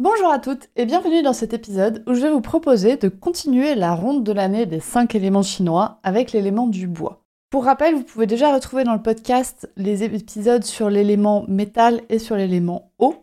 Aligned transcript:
Bonjour 0.00 0.30
à 0.30 0.38
toutes 0.38 0.68
et 0.76 0.86
bienvenue 0.86 1.24
dans 1.24 1.32
cet 1.32 1.54
épisode 1.54 2.04
où 2.06 2.14
je 2.14 2.20
vais 2.20 2.30
vous 2.30 2.40
proposer 2.40 2.96
de 2.96 3.08
continuer 3.08 3.74
la 3.74 3.96
ronde 3.96 4.22
de 4.22 4.30
l'année 4.30 4.64
des 4.64 4.78
5 4.78 5.16
éléments 5.16 5.42
chinois 5.42 5.98
avec 6.04 6.30
l'élément 6.30 6.68
du 6.68 6.86
bois. 6.86 7.24
Pour 7.50 7.64
rappel, 7.64 7.96
vous 7.96 8.04
pouvez 8.04 8.26
déjà 8.26 8.54
retrouver 8.54 8.84
dans 8.84 8.94
le 8.94 9.02
podcast 9.02 9.68
les 9.76 10.04
épisodes 10.04 10.62
sur 10.62 10.88
l'élément 10.88 11.44
métal 11.48 12.02
et 12.10 12.20
sur 12.20 12.36
l'élément 12.36 12.92
eau. 13.00 13.16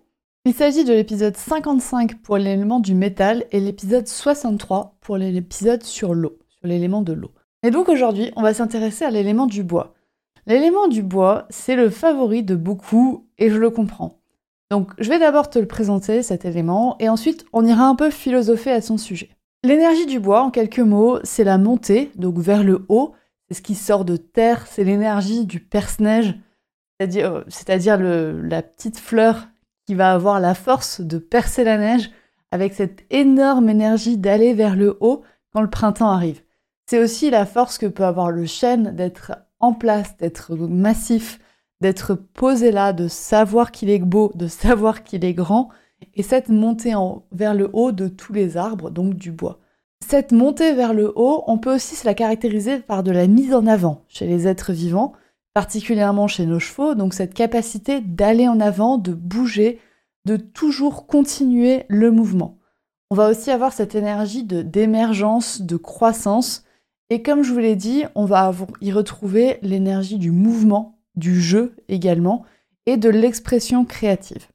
Il 0.43 0.53
s'agit 0.53 0.83
de 0.83 0.91
l'épisode 0.91 1.37
55 1.37 2.21
pour 2.21 2.37
l'élément 2.37 2.81
du 2.81 2.93
métal 2.93 3.45
et 3.53 3.61
l'épisode 3.61 4.09
63 4.09 4.97
pour 4.99 5.15
l'épisode 5.15 5.83
sur 5.83 6.13
l'eau, 6.13 6.37
sur 6.49 6.67
l'élément 6.67 7.03
de 7.03 7.13
l'eau. 7.13 7.31
Et 7.63 7.71
donc 7.71 7.87
aujourd'hui, 7.87 8.33
on 8.35 8.41
va 8.41 8.53
s'intéresser 8.53 9.05
à 9.05 9.11
l'élément 9.11 9.47
du 9.47 9.63
bois. 9.63 9.93
L'élément 10.45 10.89
du 10.89 11.03
bois, 11.03 11.45
c'est 11.49 11.77
le 11.77 11.89
favori 11.89 12.43
de 12.43 12.55
beaucoup 12.55 13.29
et 13.37 13.49
je 13.49 13.55
le 13.55 13.69
comprends. 13.69 14.19
Donc 14.71 14.91
je 14.97 15.09
vais 15.09 15.19
d'abord 15.19 15.49
te 15.49 15.59
le 15.59 15.67
présenter, 15.67 16.23
cet 16.23 16.45
élément, 16.45 16.95
et 16.99 17.09
ensuite 17.09 17.45
on 17.53 17.65
ira 17.65 17.85
un 17.85 17.95
peu 17.95 18.09
philosopher 18.09 18.71
à 18.71 18.81
son 18.81 18.97
sujet. 18.97 19.29
L'énergie 19.63 20.05
du 20.05 20.19
bois, 20.19 20.43
en 20.43 20.51
quelques 20.51 20.79
mots, 20.79 21.19
c'est 21.23 21.43
la 21.43 21.57
montée, 21.57 22.11
donc 22.15 22.37
vers 22.37 22.63
le 22.63 22.85
haut, 22.89 23.13
c'est 23.47 23.55
ce 23.55 23.61
qui 23.61 23.75
sort 23.75 24.05
de 24.05 24.17
terre, 24.17 24.67
c'est 24.67 24.83
l'énergie 24.83 25.45
du 25.45 25.59
perce-neige, 25.59 26.35
c'est-à-dire, 26.99 27.43
c'est-à-dire 27.47 27.97
la 27.99 28.61
petite 28.61 28.99
fleur 28.99 29.47
qui 29.85 29.93
va 29.93 30.13
avoir 30.13 30.39
la 30.39 30.55
force 30.55 31.01
de 31.01 31.17
percer 31.17 31.63
la 31.63 31.77
neige 31.77 32.11
avec 32.51 32.73
cette 32.73 33.03
énorme 33.09 33.69
énergie 33.69 34.17
d'aller 34.17 34.53
vers 34.53 34.75
le 34.75 34.97
haut 34.99 35.23
quand 35.53 35.61
le 35.61 35.69
printemps 35.69 36.11
arrive. 36.11 36.41
C'est 36.87 36.99
aussi 36.99 37.29
la 37.29 37.45
force 37.45 37.77
que 37.77 37.85
peut 37.85 38.05
avoir 38.05 38.31
le 38.31 38.45
chêne 38.45 38.95
d'être 38.95 39.33
en 39.59 39.73
place, 39.73 40.15
d'être 40.17 40.55
massif, 40.55 41.39
d'être 41.81 42.15
posé 42.15 42.71
là, 42.71 42.93
de 42.93 43.07
savoir 43.07 43.71
qu'il 43.71 43.89
est 43.89 43.99
beau, 43.99 44.31
de 44.35 44.47
savoir 44.47 45.03
qu'il 45.03 45.25
est 45.25 45.33
grand, 45.33 45.69
et 46.13 46.23
cette 46.23 46.49
montée 46.49 46.93
vers 47.31 47.53
le 47.53 47.69
haut 47.73 47.91
de 47.91 48.07
tous 48.07 48.33
les 48.33 48.57
arbres, 48.57 48.89
donc 48.89 49.15
du 49.15 49.31
bois. 49.31 49.59
Cette 50.07 50.31
montée 50.31 50.73
vers 50.73 50.93
le 50.93 51.11
haut, 51.15 51.43
on 51.47 51.57
peut 51.57 51.75
aussi 51.75 51.95
se 51.95 52.05
la 52.05 52.13
caractériser 52.13 52.79
par 52.79 53.03
de 53.03 53.11
la 53.11 53.27
mise 53.27 53.53
en 53.53 53.65
avant 53.65 54.03
chez 54.07 54.27
les 54.27 54.47
êtres 54.47 54.71
vivants, 54.71 55.13
particulièrement 55.53 56.27
chez 56.27 56.45
nos 56.45 56.59
chevaux, 56.59 56.95
donc 56.95 57.13
cette 57.13 57.33
capacité 57.33 58.01
d'aller 58.01 58.47
en 58.47 58.59
avant, 58.59 58.97
de 58.97 59.13
bouger, 59.13 59.79
de 60.25 60.37
toujours 60.37 61.07
continuer 61.07 61.85
le 61.87 62.11
mouvement. 62.11 62.57
On 63.09 63.15
va 63.15 63.29
aussi 63.29 63.51
avoir 63.51 63.71
cette 63.71 63.95
énergie 63.95 64.43
de 64.43 64.61
d'émergence, 64.61 65.61
de 65.61 65.77
croissance, 65.77 66.63
et 67.09 67.21
comme 67.21 67.43
je 67.43 67.53
vous 67.53 67.59
l'ai 67.59 67.75
dit, 67.75 68.03
on 68.15 68.25
va 68.25 68.51
y 68.81 68.91
retrouver 68.91 69.59
l'énergie 69.61 70.17
du 70.17 70.31
mouvement 70.31 70.94
du 71.15 71.41
jeu 71.41 71.75
également, 71.87 72.43
et 72.85 72.97
de 72.97 73.09
l'expression 73.09 73.85
créative. 73.85 74.47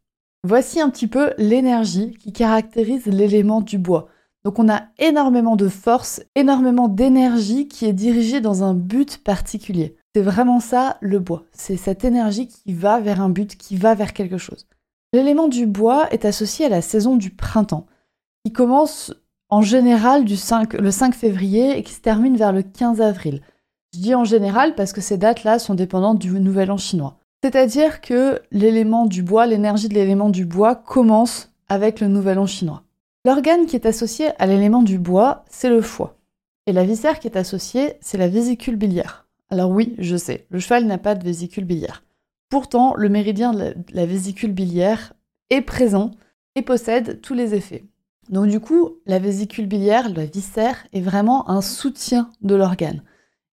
Voici 0.42 0.80
un 0.80 0.88
petit 0.88 1.06
peu 1.06 1.32
l'énergie 1.36 2.12
qui 2.12 2.32
caractérise 2.32 3.06
l'élément 3.06 3.60
du 3.60 3.76
bois. 3.78 4.08
Donc 4.44 4.58
on 4.58 4.70
a 4.70 4.84
énormément 4.98 5.56
de 5.56 5.68
force, 5.68 6.22
énormément 6.34 6.88
d'énergie 6.88 7.68
qui 7.68 7.84
est 7.84 7.92
dirigée 7.92 8.40
dans 8.40 8.62
un 8.62 8.72
but 8.72 9.22
particulier. 9.22 9.96
C'est 10.14 10.22
vraiment 10.22 10.60
ça 10.60 10.96
le 11.00 11.18
bois. 11.18 11.44
C'est 11.52 11.76
cette 11.76 12.04
énergie 12.04 12.48
qui 12.48 12.72
va 12.72 13.00
vers 13.00 13.20
un 13.20 13.28
but, 13.28 13.56
qui 13.56 13.76
va 13.76 13.94
vers 13.94 14.14
quelque 14.14 14.38
chose. 14.38 14.66
L'élément 15.12 15.48
du 15.48 15.66
bois 15.66 16.10
est 16.10 16.24
associé 16.24 16.66
à 16.66 16.70
la 16.70 16.82
saison 16.82 17.16
du 17.16 17.30
printemps, 17.30 17.86
qui 18.44 18.52
commence 18.52 19.12
en 19.50 19.60
général 19.60 20.24
du 20.24 20.36
5, 20.36 20.74
le 20.74 20.90
5 20.90 21.14
février 21.14 21.76
et 21.76 21.82
qui 21.82 21.92
se 21.92 22.00
termine 22.00 22.36
vers 22.36 22.52
le 22.52 22.62
15 22.62 23.00
avril. 23.00 23.42
Je 23.92 23.98
dis 23.98 24.14
en 24.14 24.24
général 24.24 24.76
parce 24.76 24.92
que 24.92 25.00
ces 25.00 25.18
dates-là 25.18 25.58
sont 25.58 25.74
dépendantes 25.74 26.20
du 26.20 26.30
nouvel 26.30 26.70
an 26.70 26.76
chinois. 26.76 27.18
C'est-à-dire 27.42 28.00
que 28.00 28.40
l'élément 28.52 29.06
du 29.06 29.22
bois, 29.22 29.46
l'énergie 29.46 29.88
de 29.88 29.94
l'élément 29.94 30.30
du 30.30 30.44
bois 30.44 30.76
commence 30.76 31.52
avec 31.68 32.00
le 32.00 32.06
nouvel 32.06 32.38
an 32.38 32.46
chinois. 32.46 32.84
L'organe 33.24 33.66
qui 33.66 33.76
est 33.76 33.86
associé 33.86 34.28
à 34.38 34.46
l'élément 34.46 34.82
du 34.82 34.98
bois, 34.98 35.44
c'est 35.50 35.70
le 35.70 35.82
foie. 35.82 36.16
Et 36.66 36.72
la 36.72 36.84
viscère 36.84 37.18
qui 37.18 37.26
est 37.26 37.36
associée, 37.36 37.94
c'est 38.00 38.18
la 38.18 38.28
vésicule 38.28 38.76
biliaire. 38.76 39.26
Alors 39.50 39.70
oui, 39.70 39.96
je 39.98 40.16
sais, 40.16 40.46
le 40.50 40.60
cheval 40.60 40.86
n'a 40.86 40.98
pas 40.98 41.16
de 41.16 41.24
vésicule 41.24 41.64
biliaire. 41.64 42.04
Pourtant, 42.48 42.94
le 42.96 43.08
méridien 43.08 43.52
de 43.52 43.74
la 43.92 44.06
vésicule 44.06 44.52
biliaire 44.52 45.14
est 45.50 45.62
présent 45.62 46.12
et 46.54 46.62
possède 46.62 47.20
tous 47.20 47.34
les 47.34 47.54
effets. 47.54 47.84
Donc 48.28 48.46
du 48.46 48.60
coup, 48.60 48.98
la 49.06 49.18
vésicule 49.18 49.66
biliaire, 49.66 50.08
la 50.10 50.26
viscère, 50.26 50.86
est 50.92 51.00
vraiment 51.00 51.50
un 51.50 51.60
soutien 51.60 52.30
de 52.42 52.54
l'organe. 52.54 53.02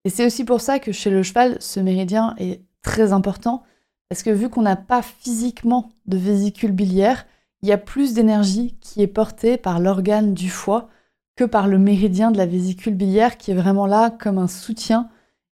Et 0.08 0.10
c'est 0.10 0.26
aussi 0.26 0.46
pour 0.46 0.62
ça 0.62 0.80
que 0.80 0.94
chez 0.94 1.10
le 1.10 1.22
cheval, 1.22 1.58
ce 1.60 1.82
méridien 1.82 2.34
est 2.38 2.62
très 2.82 3.12
important, 3.12 3.64
parce 4.08 4.24
que 4.24 4.30
vu 4.30 4.48
qu'on 4.48 4.62
n'a 4.62 4.78
pas 4.78 5.02
physiquement 5.02 5.90
de 6.06 6.16
vésicule 6.16 6.72
biliaire, 6.72 7.26
il 7.62 7.68
y 7.68 7.74
a 7.74 7.78
plus 7.78 8.14
d'énergie 8.14 8.78
qui 8.80 9.02
est 9.02 9.08
portée 9.08 9.58
par 9.58 9.82
l'organe 9.82 10.34
du 10.34 10.50
foie 10.50 10.88
que 11.36 11.44
par 11.44 11.68
le 11.68 11.78
méridien 11.78 12.32
de 12.32 12.38
la 12.38 12.46
vésicule 12.46 12.96
biliaire 12.96 13.36
qui 13.36 13.52
est 13.52 13.54
vraiment 13.54 13.86
là 13.86 14.10
comme 14.10 14.38
un 14.38 14.48
soutien 14.48 15.10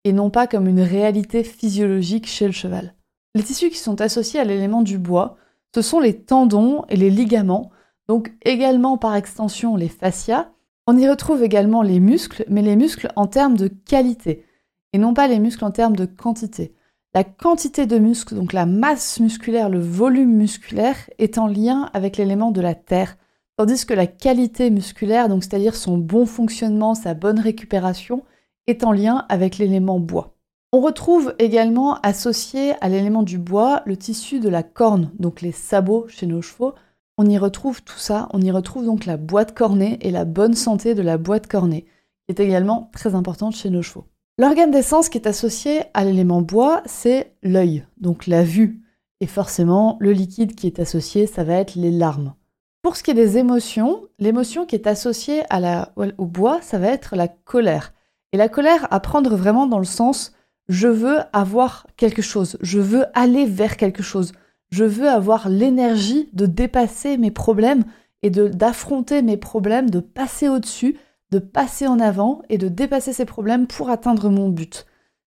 et 0.05 0.13
non 0.13 0.29
pas 0.29 0.47
comme 0.47 0.69
une 0.69 0.83
réalité 0.83 1.45
physiologique 1.45 2.27
chez 2.27 2.45
le 2.45 2.53
cheval. 2.53 2.95
Les 3.35 3.43
tissus 3.43 3.71
qui 3.71 3.79
sont 3.79 4.03
associés 4.03 4.39
à 4.39 4.45
l'élément 4.45 4.83
du 4.83 4.99
bois, 4.99 5.39
ce 5.75 5.81
sont 5.81 5.99
les 5.99 6.19
tendons 6.19 6.85
et 6.91 6.97
les 6.97 7.09
ligaments, 7.09 7.71
donc 8.07 8.35
également 8.45 8.99
par 8.99 9.15
extension 9.17 9.77
les 9.77 9.89
fascias, 9.89 10.51
on 10.87 10.97
y 10.99 11.09
retrouve 11.09 11.43
également 11.43 11.83
les 11.83 12.01
muscles, 12.01 12.45
mais 12.49 12.63
les 12.63 12.77
muscles 12.77 13.11
en 13.17 13.27
termes 13.27 13.57
de 13.57 13.69
qualité, 13.69 14.45
et 14.93 14.99
non 14.99 15.15
pas 15.15 15.29
les 15.29 15.39
muscles 15.39 15.65
en 15.65 15.71
termes 15.71 15.97
de 15.97 16.07
quantité. 16.07 16.75
La 17.15 17.25
quantité 17.25 17.87
de 17.87 17.99
muscles, 17.99 18.35
donc 18.35 18.53
la 18.53 18.67
masse 18.67 19.21
musculaire, 19.21 19.69
le 19.69 19.81
volume 19.81 20.35
musculaire, 20.35 20.97
est 21.19 21.39
en 21.39 21.47
lien 21.47 21.91
avec 21.93 22.17
l'élément 22.17 22.51
de 22.51 22.61
la 22.61 22.75
terre, 22.75 23.17
tandis 23.57 23.85
que 23.85 23.95
la 23.95 24.07
qualité 24.07 24.71
musculaire, 24.71 25.29
c'est-à-dire 25.41 25.77
son 25.77 25.99
bon 25.99 26.27
fonctionnement, 26.27 26.95
sa 26.95 27.15
bonne 27.15 27.39
récupération, 27.39 28.25
est 28.67 28.83
en 28.83 28.93
lien 28.93 29.27
avec 29.29 29.59
l'élément 29.59 30.01
bois. 30.01 30.35
On 30.73 30.81
retrouve 30.81 31.35
également 31.39 32.01
associé 32.01 32.73
à 32.81 32.89
l'élément 32.89 33.23
du 33.23 33.39
bois 33.39 33.83
le 33.85 33.97
tissu 33.97 34.41
de 34.41 34.49
la 34.49 34.63
corne, 34.63 35.11
donc 35.19 35.43
les 35.43 35.53
sabots 35.53 36.07
chez 36.09 36.27
nos 36.27 36.41
chevaux, 36.41 36.73
on 37.19 37.27
y 37.27 37.39
retrouve 37.39 37.83
tout 37.83 37.99
ça, 37.99 38.29
on 38.33 38.41
y 38.41 38.51
retrouve 38.51 38.85
donc 38.85 39.07
la 39.07 39.17
boîte 39.17 39.55
cornée 39.55 39.99
et 40.01 40.11
la 40.11 40.25
bonne 40.25 40.55
santé 40.55 40.95
de 40.95 41.03
la 41.03 41.19
boîte 41.19 41.47
cornée, 41.47 41.85
qui 42.27 42.35
est 42.35 42.41
également 42.41 42.91
très 42.93 43.15
importante 43.15 43.55
chez 43.55 43.71
nos 43.71 43.83
chevaux. 43.83 44.07
L'organe 44.39 44.71
d'essence 44.71 45.09
qui 45.09 45.19
est 45.19 45.27
associé 45.27 45.83
à 45.95 46.05
l'élément 46.05 46.41
bois, 46.41 46.83
c'est 46.87 47.35
l'œil, 47.43 47.85
donc 47.99 48.27
la 48.27 48.45
vue. 48.45 48.81
Et 49.21 49.27
forcément, 49.27 49.99
le 50.01 50.13
liquide 50.13 50.55
qui 50.55 50.67
est 50.67 50.81
associé, 50.81 51.27
ça 51.27 51.45
va 51.45 51.55
être 51.55 51.75
les 51.75 51.91
larmes. 51.91 52.35
Pour 52.83 52.97
ce 52.97 53.03
qui 53.03 53.13
est 53.13 53.15
des 53.15 53.39
émotions, 53.39 54.03
l'émotion 54.19 54.67
qui 54.67 54.75
est 54.75 54.89
associée 54.89 55.43
au 56.17 56.27
bois, 56.27 56.61
ça 56.63 56.79
va 56.79 56.89
être 56.89 57.15
la 57.15 57.29
colère. 57.29 57.93
Et 58.33 58.37
la 58.37 58.49
colère 58.49 58.89
à 58.91 58.99
prendre 58.99 59.37
vraiment 59.37 59.67
dans 59.67 59.79
le 59.79 59.85
sens 59.85 60.33
je 60.69 60.89
veux 60.89 61.19
avoir 61.33 61.87
quelque 61.97 62.23
chose, 62.23 62.57
je 62.63 62.81
veux 62.81 63.05
aller 63.15 63.47
vers 63.47 63.77
quelque 63.77 64.03
chose, 64.03 64.33
je 64.73 64.85
veux 64.85 65.09
avoir 65.09 65.49
l'énergie 65.51 66.31
de 66.33 66.47
dépasser 66.47 67.19
mes 67.19 67.31
problèmes 67.31 67.85
et 68.23 68.31
d'affronter 68.31 69.21
mes 69.21 69.37
problèmes, 69.37 69.91
de 69.91 70.01
passer 70.01 70.49
au-dessus, 70.49 70.99
de 71.31 71.39
passer 71.39 71.87
en 71.87 72.01
avant 72.01 72.41
et 72.49 72.57
de 72.57 72.69
dépasser 72.69 73.13
ces 73.13 73.27
problèmes 73.27 73.67
pour 73.67 73.91
atteindre 73.91 74.31
mon 74.31 74.49
but. 74.49 74.87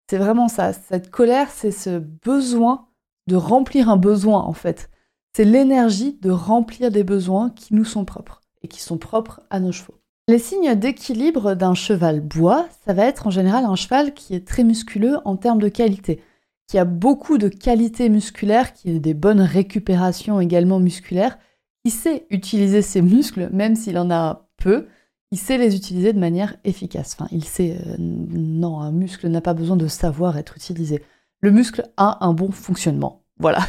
C'est 0.10 0.18
vraiment 0.18 0.48
ça. 0.48 0.74
Cette 0.74 1.12
colère, 1.12 1.50
c'est 1.52 1.72
ce 1.72 2.00
besoin 2.00 2.88
de 3.28 3.36
remplir 3.36 3.90
un 3.90 3.98
besoin 3.98 4.42
en 4.42 4.54
fait. 4.54 4.90
C'est 5.36 5.46
l'énergie 5.46 6.18
de 6.22 6.32
remplir 6.32 6.90
des 6.90 7.04
besoins 7.04 7.52
qui 7.52 7.76
nous 7.76 7.86
sont 7.86 8.06
propres 8.06 8.42
et 8.64 8.68
qui 8.68 8.82
sont 8.82 8.98
propres 8.98 9.42
à 9.52 9.60
nos 9.60 9.72
chevaux. 9.72 9.96
Les 10.28 10.40
signes 10.40 10.74
d'équilibre 10.74 11.54
d'un 11.54 11.76
cheval 11.76 12.20
bois, 12.20 12.68
ça 12.86 12.94
va 12.94 13.06
être 13.06 13.28
en 13.28 13.32
général 13.32 13.66
un 13.66 13.76
cheval 13.76 14.16
qui 14.16 14.34
est 14.34 14.48
très 14.48 14.64
musculeux 14.64 15.18
en 15.24 15.36
termes 15.36 15.60
de 15.60 15.70
qualité 15.70 16.20
qui 16.68 16.78
a 16.78 16.86
beaucoup 16.86 17.38
de 17.38 17.48
qualités 17.48 18.10
musculaires, 18.10 18.74
qui 18.74 18.96
a 18.96 19.00
des 19.00 19.14
bonnes 19.14 19.42
récupérations 19.42 20.40
également 20.40 20.80
musculaires, 20.80 21.38
qui 21.84 21.92
sait 21.92 22.26
utiliser 22.30 22.82
ses 22.82 23.02
muscles, 23.02 23.50
même 23.52 23.76
s'il 23.76 23.98
en 23.98 24.10
a 24.10 24.48
peu, 24.58 24.88
il 25.32 25.38
sait 25.38 25.58
les 25.58 25.76
utiliser 25.76 26.14
de 26.14 26.20
manière 26.20 26.56
efficace. 26.64 27.16
Enfin, 27.18 27.28
il 27.32 27.44
sait, 27.44 27.78
euh, 27.86 27.96
non, 28.00 28.80
un 28.80 28.92
muscle 28.92 29.28
n'a 29.28 29.42
pas 29.42 29.54
besoin 29.54 29.76
de 29.76 29.88
savoir 29.88 30.38
être 30.38 30.56
utilisé. 30.56 31.04
Le 31.42 31.52
muscle 31.52 31.84
a 31.98 32.26
un 32.26 32.34
bon 32.34 32.52
fonctionnement. 32.52 33.24
Voilà. 33.38 33.60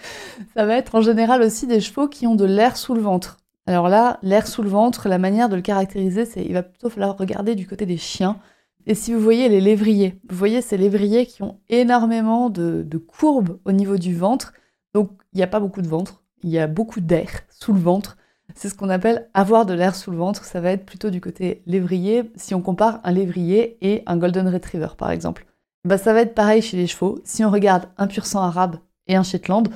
Ça 0.54 0.64
va 0.64 0.76
être 0.76 0.94
en 0.94 1.02
général 1.02 1.42
aussi 1.42 1.66
des 1.66 1.80
chevaux 1.80 2.08
qui 2.08 2.26
ont 2.26 2.36
de 2.36 2.44
l'air 2.44 2.76
sous 2.76 2.94
le 2.94 3.00
ventre. 3.00 3.38
Alors 3.66 3.88
là, 3.88 4.18
l'air 4.22 4.46
sous 4.46 4.62
le 4.62 4.68
ventre, 4.68 5.08
la 5.08 5.18
manière 5.18 5.48
de 5.48 5.56
le 5.56 5.62
caractériser, 5.62 6.24
c'est 6.24 6.42
il 6.42 6.54
va 6.54 6.62
plutôt 6.62 6.88
falloir 6.88 7.16
regarder 7.18 7.54
du 7.54 7.66
côté 7.66 7.84
des 7.84 7.98
chiens. 7.98 8.38
Et 8.88 8.94
si 8.94 9.12
vous 9.12 9.20
voyez 9.20 9.50
les 9.50 9.60
lévriers, 9.60 10.18
vous 10.30 10.36
voyez 10.36 10.62
ces 10.62 10.78
lévriers 10.78 11.26
qui 11.26 11.42
ont 11.42 11.60
énormément 11.68 12.48
de, 12.48 12.86
courbes 12.96 13.60
au 13.66 13.72
niveau 13.72 13.98
du 13.98 14.16
ventre. 14.16 14.54
Donc 14.94 15.10
il 15.34 15.36
n'y 15.36 15.42
a 15.42 15.46
pas 15.46 15.60
beaucoup 15.60 15.82
de 15.82 15.88
ventre, 15.88 16.22
il 16.42 16.48
y 16.48 16.58
a 16.58 16.66
beaucoup 16.66 17.00
d'air 17.00 17.28
sous 17.50 17.74
le 17.74 17.80
ventre. 17.80 18.16
C'est 18.54 18.70
ce 18.70 18.74
qu'on 18.74 18.88
appelle 18.88 19.28
avoir 19.34 19.66
de 19.66 19.74
l'air 19.74 19.94
sous 19.94 20.10
le 20.10 20.16
ventre. 20.16 20.46
Ça 20.46 20.62
va 20.62 20.70
être 20.72 20.86
plutôt 20.86 21.10
du 21.10 21.20
côté 21.20 21.62
lévrier 21.66 22.32
si 22.36 22.54
on 22.54 22.62
compare 22.62 23.00
un 23.04 23.12
lévrier 23.12 23.76
et 23.82 24.02
un 24.06 24.16
golden 24.16 24.48
retriever 24.48 24.96
par 24.96 25.10
exemple. 25.10 25.44
Bah, 25.84 25.98
ça 25.98 26.14
va 26.14 26.22
être 26.22 26.34
pareil 26.34 26.62
chez 26.62 26.78
les 26.78 26.86
chevaux. 26.86 27.20
Si 27.24 27.44
on 27.44 27.50
regarde 27.50 27.90
un 27.98 28.06
pur 28.06 28.24
sang 28.24 28.42
arabe 28.42 28.76
et 29.06 29.16
un 29.16 29.22
Shetland, 29.22 29.68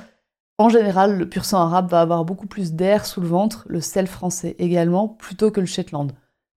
en 0.57 0.69
général, 0.69 1.19
le 1.19 1.29
pur 1.29 1.45
sang 1.45 1.59
arabe 1.59 1.91
va 1.91 2.01
avoir 2.01 2.25
beaucoup 2.25 2.47
plus 2.47 2.73
d'air 2.73 3.05
sous 3.05 3.21
le 3.21 3.27
ventre, 3.27 3.63
le 3.67 3.79
sel 3.79 4.07
français 4.07 4.55
également, 4.57 5.07
plutôt 5.07 5.51
que 5.51 5.59
le 5.59 5.67
Shetland. 5.67 6.13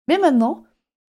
Mais 0.08 0.18
maintenant, 0.18 0.65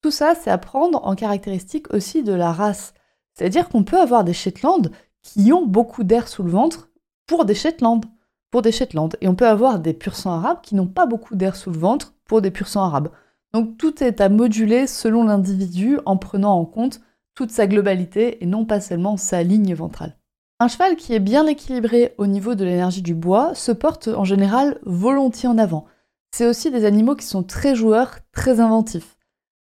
tout 0.07 0.13
ça, 0.13 0.37
c'est 0.41 0.53
à 0.53 0.59
prendre 0.59 1.05
en 1.05 1.17
caractéristique 1.17 1.93
aussi 1.93 2.23
de 2.23 2.33
la 2.33 2.53
race. 2.53 2.95
C'est-à-dire 3.35 3.69
qu'on 3.69 3.83
peut 3.83 3.99
avoir 3.99 4.23
des 4.23 4.35
Shetland 4.35 4.93
qui 5.25 5.53
ont 5.53 5.67
beaucoup 5.67 6.05
d'air 6.05 6.29
sous 6.29 6.45
le 6.45 6.51
ventre 6.53 6.91
pour 7.27 7.45
des 7.45 7.57
Shetland 7.57 8.05
pour 8.53 8.63
des 8.63 8.71
Shetland. 8.71 9.17
Et 9.21 9.27
on 9.27 9.35
peut 9.35 9.49
avoir 9.49 9.81
des 9.81 9.95
pur 9.95 10.15
sang 10.15 10.31
arabes 10.31 10.61
qui 10.63 10.77
n'ont 10.77 10.87
pas 10.87 11.07
beaucoup 11.07 11.35
d'air 11.35 11.57
sous 11.57 11.73
le 11.73 11.79
ventre 11.79 12.15
pour 12.25 12.41
des 12.41 12.53
pur 12.53 12.69
sang 12.69 12.85
arabes. 12.85 13.09
Donc 13.53 13.79
tout 13.79 14.01
est 14.01 14.21
à 14.21 14.29
moduler 14.29 14.87
selon 14.87 15.25
l'individu 15.25 15.99
en 16.07 16.17
prenant 16.17 16.57
en 16.57 16.67
compte 16.67 17.01
toute 17.35 17.51
sa 17.51 17.67
globalité 17.67 18.45
et 18.45 18.47
non 18.47 18.65
pas 18.65 18.81
seulement 18.81 19.17
sa 19.17 19.43
ligne 19.43 19.75
ventrale. 19.75 20.17
Un 20.61 20.69
cheval 20.69 20.95
qui 20.95 21.15
est 21.15 21.19
bien 21.19 21.49
équilibré 21.49 22.15
au 22.17 22.29
niveau 22.29 22.55
de 22.55 22.65
l'énergie 22.65 23.03
du 23.03 23.17
bois 23.17 23.57
se 23.57 23.73
porte 23.73 24.07
en 24.07 24.25
général 24.25 24.79
volontiers 24.85 25.49
en 25.49 25.59
avant. 25.59 25.85
C'est 26.31 26.47
aussi 26.47 26.71
des 26.71 26.85
animaux 26.85 27.17
qui 27.17 27.27
sont 27.27 27.43
très 27.43 27.75
joueurs, 27.75 28.21
très 28.31 28.61
inventifs. 28.61 29.16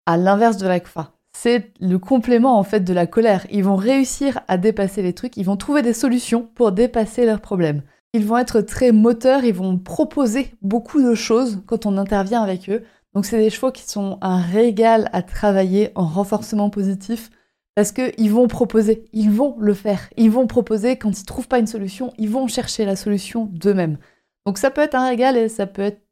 À 0.07 0.15
l'inverse 0.15 0.55
de 0.55 0.65
l'ACFA, 0.65 1.11
c'est 1.33 1.73
le 1.81 1.99
complément 1.99 2.57
en 2.57 2.63
fait 2.63 2.79
de 2.79 2.93
la 2.93 3.07
colère. 3.07 3.45
Ils 3.51 3.65
vont 3.65 3.75
réussir 3.75 4.39
à 4.47 4.57
dépasser 4.57 5.01
les 5.01 5.11
trucs, 5.11 5.35
ils 5.35 5.43
vont 5.43 5.57
trouver 5.57 5.81
des 5.81 5.91
solutions 5.91 6.49
pour 6.55 6.71
dépasser 6.71 7.25
leurs 7.25 7.41
problèmes. 7.41 7.81
Ils 8.13 8.25
vont 8.25 8.37
être 8.37 8.61
très 8.61 8.93
moteurs, 8.93 9.43
ils 9.43 9.53
vont 9.53 9.77
proposer 9.77 10.53
beaucoup 10.61 11.03
de 11.03 11.13
choses 11.13 11.61
quand 11.67 11.85
on 11.85 11.97
intervient 11.97 12.41
avec 12.41 12.69
eux. 12.69 12.83
Donc 13.13 13.25
c'est 13.25 13.37
des 13.37 13.49
chevaux 13.49 13.73
qui 13.73 13.83
sont 13.83 14.17
un 14.21 14.39
régal 14.39 15.09
à 15.11 15.23
travailler 15.23 15.91
en 15.95 16.05
renforcement 16.05 16.69
positif 16.69 17.29
parce 17.75 17.91
qu'ils 17.91 18.31
vont 18.31 18.47
proposer, 18.47 19.09
ils 19.11 19.29
vont 19.29 19.57
le 19.59 19.73
faire, 19.73 20.09
ils 20.15 20.31
vont 20.31 20.47
proposer 20.47 20.95
quand 20.95 21.19
ils 21.19 21.25
trouvent 21.25 21.49
pas 21.49 21.59
une 21.59 21.67
solution, 21.67 22.13
ils 22.17 22.29
vont 22.29 22.47
chercher 22.47 22.85
la 22.85 22.95
solution 22.95 23.49
d'eux-mêmes. 23.51 23.97
Donc 24.45 24.57
ça 24.57 24.71
peut 24.71 24.79
être 24.79 24.95
un 24.95 25.09
régal 25.09 25.35
et 25.35 25.49
ça 25.49 25.67
peut 25.67 25.81
être 25.81 26.06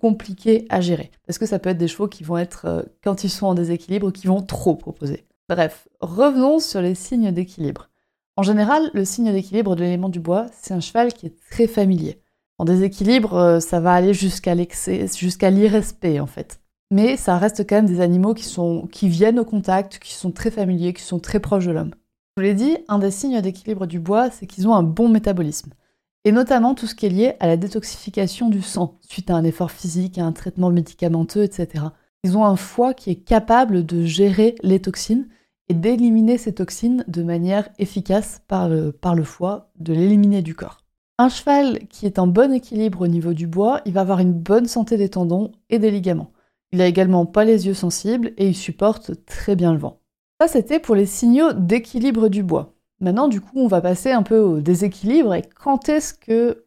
compliqué 0.00 0.66
à 0.68 0.80
gérer 0.80 1.10
parce 1.26 1.38
que 1.38 1.46
ça 1.46 1.58
peut 1.58 1.70
être 1.70 1.78
des 1.78 1.88
chevaux 1.88 2.08
qui 2.08 2.24
vont 2.24 2.38
être 2.38 2.66
euh, 2.66 2.82
quand 3.02 3.24
ils 3.24 3.30
sont 3.30 3.46
en 3.46 3.54
déséquilibre 3.54 4.12
qui 4.12 4.26
vont 4.26 4.42
trop 4.42 4.74
proposer. 4.74 5.26
Bref, 5.48 5.88
revenons 6.00 6.58
sur 6.58 6.80
les 6.80 6.94
signes 6.94 7.32
d'équilibre. 7.32 7.90
En 8.36 8.42
général, 8.42 8.90
le 8.94 9.04
signe 9.04 9.32
d'équilibre 9.32 9.74
de 9.74 9.82
l'élément 9.82 10.08
du 10.08 10.20
bois, 10.20 10.46
c'est 10.52 10.74
un 10.74 10.80
cheval 10.80 11.12
qui 11.12 11.26
est 11.26 11.34
très 11.50 11.66
familier. 11.66 12.22
En 12.58 12.64
déséquilibre, 12.64 13.34
euh, 13.34 13.60
ça 13.60 13.80
va 13.80 13.92
aller 13.92 14.14
jusqu'à 14.14 14.54
l'excès, 14.54 15.06
jusqu'à 15.16 15.50
l'irrespect 15.50 16.20
en 16.20 16.26
fait. 16.26 16.60
Mais 16.90 17.16
ça 17.16 17.36
reste 17.36 17.68
quand 17.68 17.76
même 17.76 17.86
des 17.86 18.00
animaux 18.00 18.34
qui, 18.34 18.44
sont, 18.44 18.86
qui 18.86 19.08
viennent 19.08 19.38
au 19.38 19.44
contact, 19.44 19.98
qui 19.98 20.14
sont 20.14 20.30
très 20.30 20.50
familiers, 20.50 20.94
qui 20.94 21.02
sont 21.02 21.18
très 21.18 21.40
proches 21.40 21.66
de 21.66 21.72
l'homme. 21.72 21.92
Je 22.36 22.42
vous 22.42 22.48
l'ai 22.48 22.54
dit, 22.54 22.78
un 22.88 22.98
des 22.98 23.10
signes 23.10 23.40
d'équilibre 23.40 23.86
du 23.86 23.98
bois, 23.98 24.30
c'est 24.30 24.46
qu'ils 24.46 24.68
ont 24.68 24.74
un 24.74 24.82
bon 24.82 25.08
métabolisme. 25.08 25.70
Et 26.28 26.32
notamment 26.32 26.74
tout 26.74 26.86
ce 26.86 26.94
qui 26.94 27.06
est 27.06 27.08
lié 27.08 27.32
à 27.40 27.46
la 27.46 27.56
détoxification 27.56 28.50
du 28.50 28.60
sang, 28.60 28.98
suite 29.00 29.30
à 29.30 29.34
un 29.34 29.44
effort 29.44 29.70
physique, 29.70 30.18
à 30.18 30.26
un 30.26 30.32
traitement 30.32 30.68
médicamenteux, 30.68 31.42
etc. 31.42 31.86
Ils 32.22 32.36
ont 32.36 32.44
un 32.44 32.56
foie 32.56 32.92
qui 32.92 33.08
est 33.08 33.24
capable 33.24 33.86
de 33.86 34.04
gérer 34.04 34.54
les 34.62 34.78
toxines 34.78 35.26
et 35.70 35.72
d'éliminer 35.72 36.36
ces 36.36 36.52
toxines 36.52 37.02
de 37.08 37.22
manière 37.22 37.70
efficace 37.78 38.42
par 38.46 38.68
le, 38.68 38.92
foie, 39.24 39.70
de 39.78 39.94
l'éliminer 39.94 40.42
du 40.42 40.54
corps. 40.54 40.84
Un 41.16 41.30
cheval 41.30 41.78
qui 41.88 42.04
est 42.04 42.18
en 42.18 42.26
bon 42.26 42.52
équilibre 42.52 43.00
au 43.00 43.08
niveau 43.08 43.32
du 43.32 43.46
bois, 43.46 43.80
il 43.86 43.94
va 43.94 44.02
avoir 44.02 44.18
une 44.18 44.34
bonne 44.34 44.66
santé 44.66 44.98
des 44.98 45.08
tendons 45.08 45.52
et 45.70 45.78
des 45.78 45.90
ligaments. 45.90 46.32
Il 46.72 46.82
a 46.82 46.86
également 46.86 47.24
pas 47.24 47.46
les 47.46 47.68
yeux 47.68 47.72
sensibles 47.72 48.34
et 48.36 48.48
il 48.48 48.54
supporte 48.54 49.12
très 49.24 49.56
bien 49.56 49.72
le 49.72 49.78
vent. 49.78 50.02
Ça, 50.42 50.46
c'était 50.46 50.78
pour 50.78 50.94
les 50.94 51.06
signaux 51.06 51.54
d'équilibre 51.54 52.28
du 52.28 52.42
bois. 52.42 52.74
Maintenant, 53.00 53.28
du 53.28 53.40
coup, 53.40 53.56
on 53.56 53.68
va 53.68 53.80
passer 53.80 54.10
un 54.12 54.22
peu 54.22 54.38
au 54.38 54.60
déséquilibre 54.60 55.34
et 55.34 55.42
quand 55.42 55.88
est-ce 55.88 56.14
que, 56.14 56.64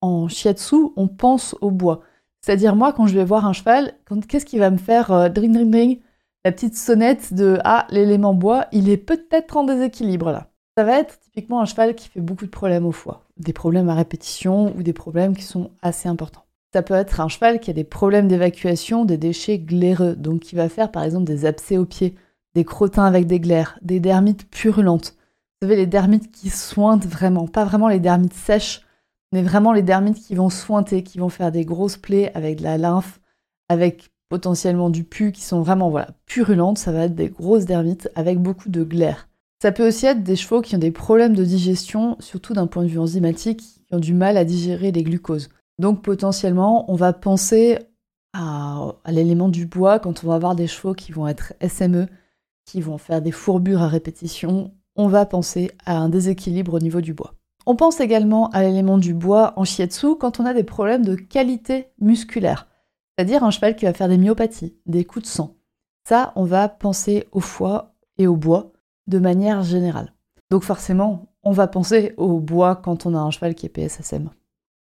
en 0.00 0.28
shiatsu, 0.28 0.76
on 0.96 1.08
pense 1.08 1.56
au 1.60 1.70
bois? 1.70 2.00
C'est-à-dire, 2.40 2.76
moi, 2.76 2.92
quand 2.92 3.06
je 3.06 3.14
vais 3.14 3.24
voir 3.24 3.46
un 3.46 3.52
cheval, 3.52 3.94
qu'est-ce 4.28 4.46
qui 4.46 4.58
va 4.58 4.70
me 4.70 4.76
faire 4.76 5.10
euh, 5.12 5.28
dring 5.28 5.52
dring 5.52 5.70
dring 5.70 6.00
la 6.44 6.52
petite 6.52 6.76
sonnette 6.76 7.32
de 7.32 7.58
Ah, 7.64 7.86
l'élément 7.88 8.34
bois, 8.34 8.66
il 8.70 8.90
est 8.90 8.98
peut-être 8.98 9.56
en 9.56 9.64
déséquilibre 9.64 10.30
là. 10.30 10.48
Ça 10.76 10.84
va 10.84 10.98
être 10.98 11.18
typiquement 11.20 11.62
un 11.62 11.64
cheval 11.64 11.94
qui 11.94 12.08
fait 12.08 12.20
beaucoup 12.20 12.44
de 12.44 12.50
problèmes 12.50 12.84
au 12.84 12.92
foie, 12.92 13.24
des 13.38 13.54
problèmes 13.54 13.88
à 13.88 13.94
répétition 13.94 14.74
ou 14.76 14.82
des 14.82 14.92
problèmes 14.92 15.34
qui 15.34 15.42
sont 15.42 15.70
assez 15.80 16.06
importants. 16.06 16.44
Ça 16.74 16.82
peut 16.82 16.94
être 16.94 17.20
un 17.20 17.28
cheval 17.28 17.60
qui 17.60 17.70
a 17.70 17.72
des 17.72 17.84
problèmes 17.84 18.28
d'évacuation 18.28 19.06
des 19.06 19.16
déchets 19.16 19.58
glaireux, 19.58 20.16
donc 20.16 20.40
qui 20.40 20.54
va 20.54 20.68
faire 20.68 20.90
par 20.90 21.04
exemple 21.04 21.24
des 21.24 21.46
abcès 21.46 21.78
aux 21.78 21.86
pieds, 21.86 22.14
des 22.54 22.64
crottins 22.64 23.06
avec 23.06 23.26
des 23.26 23.40
glaires, 23.40 23.78
des 23.80 24.00
dermites 24.00 24.50
purulentes. 24.50 25.16
Les 25.66 25.86
dermites 25.86 26.30
qui 26.30 26.50
sointent 26.50 27.06
vraiment, 27.06 27.46
pas 27.46 27.64
vraiment 27.64 27.88
les 27.88 28.00
dermites 28.00 28.34
sèches, 28.34 28.82
mais 29.32 29.42
vraiment 29.42 29.72
les 29.72 29.82
dermites 29.82 30.22
qui 30.22 30.34
vont 30.34 30.50
sointer, 30.50 31.02
qui 31.02 31.18
vont 31.18 31.28
faire 31.28 31.52
des 31.52 31.64
grosses 31.64 31.96
plaies 31.96 32.30
avec 32.34 32.58
de 32.58 32.62
la 32.62 32.78
lymphe, 32.78 33.20
avec 33.68 34.10
potentiellement 34.28 34.90
du 34.90 35.04
pu 35.04 35.32
qui 35.32 35.42
sont 35.42 35.62
vraiment 35.62 35.92
purulentes, 36.26 36.78
ça 36.78 36.92
va 36.92 37.04
être 37.04 37.14
des 37.14 37.28
grosses 37.28 37.66
dermites 37.66 38.10
avec 38.14 38.40
beaucoup 38.40 38.68
de 38.68 38.82
glaire. 38.82 39.28
Ça 39.62 39.72
peut 39.72 39.86
aussi 39.86 40.06
être 40.06 40.22
des 40.22 40.36
chevaux 40.36 40.60
qui 40.60 40.76
ont 40.76 40.78
des 40.78 40.90
problèmes 40.90 41.34
de 41.34 41.44
digestion, 41.44 42.16
surtout 42.20 42.52
d'un 42.52 42.66
point 42.66 42.82
de 42.82 42.88
vue 42.88 42.98
enzymatique, 42.98 43.60
qui 43.60 43.94
ont 43.94 43.98
du 43.98 44.12
mal 44.12 44.36
à 44.36 44.44
digérer 44.44 44.92
les 44.92 45.02
glucoses. 45.02 45.48
Donc 45.78 46.02
potentiellement, 46.02 46.90
on 46.90 46.96
va 46.96 47.12
penser 47.12 47.78
à, 48.34 48.94
l'élément 49.08 49.48
du 49.48 49.66
bois 49.66 49.98
quand 49.98 50.24
on 50.24 50.28
va 50.28 50.34
avoir 50.34 50.54
des 50.54 50.66
chevaux 50.66 50.94
qui 50.94 51.12
vont 51.12 51.26
être 51.28 51.54
SME, 51.66 52.08
qui 52.66 52.80
vont 52.80 52.98
faire 52.98 53.22
des 53.22 53.30
fourbures 53.30 53.82
à 53.82 53.88
répétition. 53.88 54.72
On 54.96 55.08
va 55.08 55.26
penser 55.26 55.70
à 55.84 55.96
un 55.96 56.08
déséquilibre 56.08 56.74
au 56.74 56.78
niveau 56.78 57.00
du 57.00 57.14
bois. 57.14 57.34
On 57.66 57.76
pense 57.76 58.00
également 58.00 58.50
à 58.50 58.62
l'élément 58.62 58.98
du 58.98 59.14
bois 59.14 59.54
en 59.56 59.64
shiatsu 59.64 60.16
quand 60.16 60.38
on 60.38 60.46
a 60.46 60.54
des 60.54 60.64
problèmes 60.64 61.04
de 61.04 61.14
qualité 61.14 61.88
musculaire. 61.98 62.68
C'est-à-dire 63.16 63.44
un 63.44 63.50
cheval 63.50 63.76
qui 63.76 63.86
va 63.86 63.94
faire 63.94 64.08
des 64.08 64.18
myopathies, 64.18 64.76
des 64.86 65.04
coups 65.04 65.24
de 65.24 65.30
sang. 65.30 65.56
Ça, 66.06 66.32
on 66.36 66.44
va 66.44 66.68
penser 66.68 67.26
au 67.32 67.40
foie 67.40 67.94
et 68.18 68.26
au 68.26 68.36
bois 68.36 68.72
de 69.06 69.18
manière 69.18 69.62
générale. 69.62 70.12
Donc 70.50 70.62
forcément, 70.62 71.34
on 71.42 71.52
va 71.52 71.66
penser 71.66 72.14
au 72.16 72.40
bois 72.40 72.76
quand 72.76 73.06
on 73.06 73.14
a 73.14 73.18
un 73.18 73.30
cheval 73.30 73.54
qui 73.54 73.66
est 73.66 73.70
PSSM. 73.70 74.30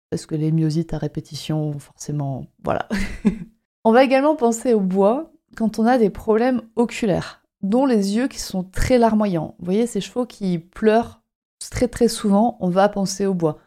Parce 0.10 0.26
que 0.26 0.36
les 0.36 0.52
myosites 0.52 0.94
à 0.94 0.98
répétition, 0.98 1.78
forcément, 1.80 2.48
voilà. 2.64 2.88
on 3.84 3.92
va 3.92 4.04
également 4.04 4.36
penser 4.36 4.74
au 4.74 4.82
bois 4.82 5.32
quand 5.56 5.80
on 5.80 5.86
a 5.86 5.98
des 5.98 6.10
problèmes 6.10 6.62
oculaires, 6.76 7.41
dont 7.64 7.86
les 7.86 8.16
yeux 8.16 8.28
qui 8.28 8.40
sont 8.40 8.64
très 8.64 8.98
larmoyants. 8.98 9.56
Vous 9.60 9.66
voyez, 9.66 9.88
ces 9.88 10.02
chevaux 10.02 10.26
qui 10.26 10.60
pleurent 10.60 11.22
très 11.70 11.88
très 11.88 12.08
souvent, 12.08 12.58
on 12.60 12.70
va 12.70 12.90
penser 12.90 13.26
au 13.26 13.34
bois 13.34 13.60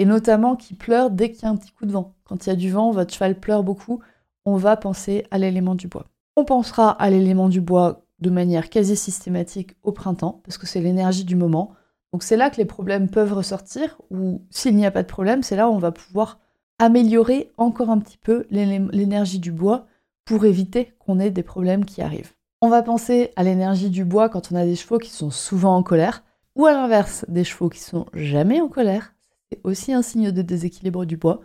et 0.00 0.06
notamment 0.06 0.56
qui 0.56 0.72
pleure 0.72 1.10
dès 1.10 1.30
qu'il 1.30 1.42
y 1.42 1.46
a 1.46 1.50
un 1.50 1.56
petit 1.56 1.72
coup 1.72 1.84
de 1.84 1.92
vent. 1.92 2.14
Quand 2.24 2.46
il 2.46 2.48
y 2.48 2.52
a 2.52 2.56
du 2.56 2.70
vent, 2.70 2.90
votre 2.90 3.12
cheval 3.12 3.38
pleure 3.38 3.62
beaucoup, 3.62 4.00
on 4.46 4.56
va 4.56 4.78
penser 4.78 5.26
à 5.30 5.36
l'élément 5.36 5.74
du 5.74 5.88
bois. 5.88 6.06
On 6.36 6.44
pensera 6.46 6.90
à 6.90 7.10
l'élément 7.10 7.50
du 7.50 7.60
bois 7.60 8.06
de 8.18 8.30
manière 8.30 8.70
quasi 8.70 8.96
systématique 8.96 9.76
au 9.82 9.92
printemps, 9.92 10.40
parce 10.42 10.56
que 10.56 10.66
c'est 10.66 10.80
l'énergie 10.80 11.24
du 11.24 11.36
moment. 11.36 11.74
Donc 12.14 12.22
c'est 12.22 12.38
là 12.38 12.48
que 12.48 12.56
les 12.56 12.64
problèmes 12.64 13.10
peuvent 13.10 13.34
ressortir, 13.34 14.00
ou 14.10 14.40
s'il 14.48 14.74
n'y 14.74 14.86
a 14.86 14.90
pas 14.90 15.02
de 15.02 15.08
problème, 15.08 15.42
c'est 15.42 15.56
là 15.56 15.68
où 15.68 15.72
on 15.72 15.78
va 15.78 15.92
pouvoir 15.92 16.38
améliorer 16.78 17.52
encore 17.58 17.90
un 17.90 17.98
petit 17.98 18.16
peu 18.16 18.46
l'énergie 18.50 19.38
du 19.38 19.52
bois 19.52 19.86
pour 20.24 20.46
éviter 20.46 20.94
qu'on 20.98 21.20
ait 21.20 21.30
des 21.30 21.42
problèmes 21.42 21.84
qui 21.84 22.00
arrivent. 22.00 22.32
On 22.62 22.68
va 22.68 22.82
penser 22.82 23.32
à 23.36 23.42
l'énergie 23.42 23.88
du 23.88 24.04
bois 24.04 24.28
quand 24.28 24.52
on 24.52 24.56
a 24.56 24.66
des 24.66 24.76
chevaux 24.76 24.98
qui 24.98 25.08
sont 25.08 25.30
souvent 25.30 25.76
en 25.76 25.82
colère, 25.82 26.22
ou 26.56 26.66
à 26.66 26.72
l'inverse, 26.72 27.24
des 27.28 27.42
chevaux 27.42 27.70
qui 27.70 27.80
sont 27.80 28.04
jamais 28.12 28.60
en 28.60 28.68
colère, 28.68 29.14
c'est 29.50 29.60
aussi 29.64 29.94
un 29.94 30.02
signe 30.02 30.30
de 30.30 30.42
déséquilibre 30.42 31.06
du 31.06 31.16
bois. 31.16 31.40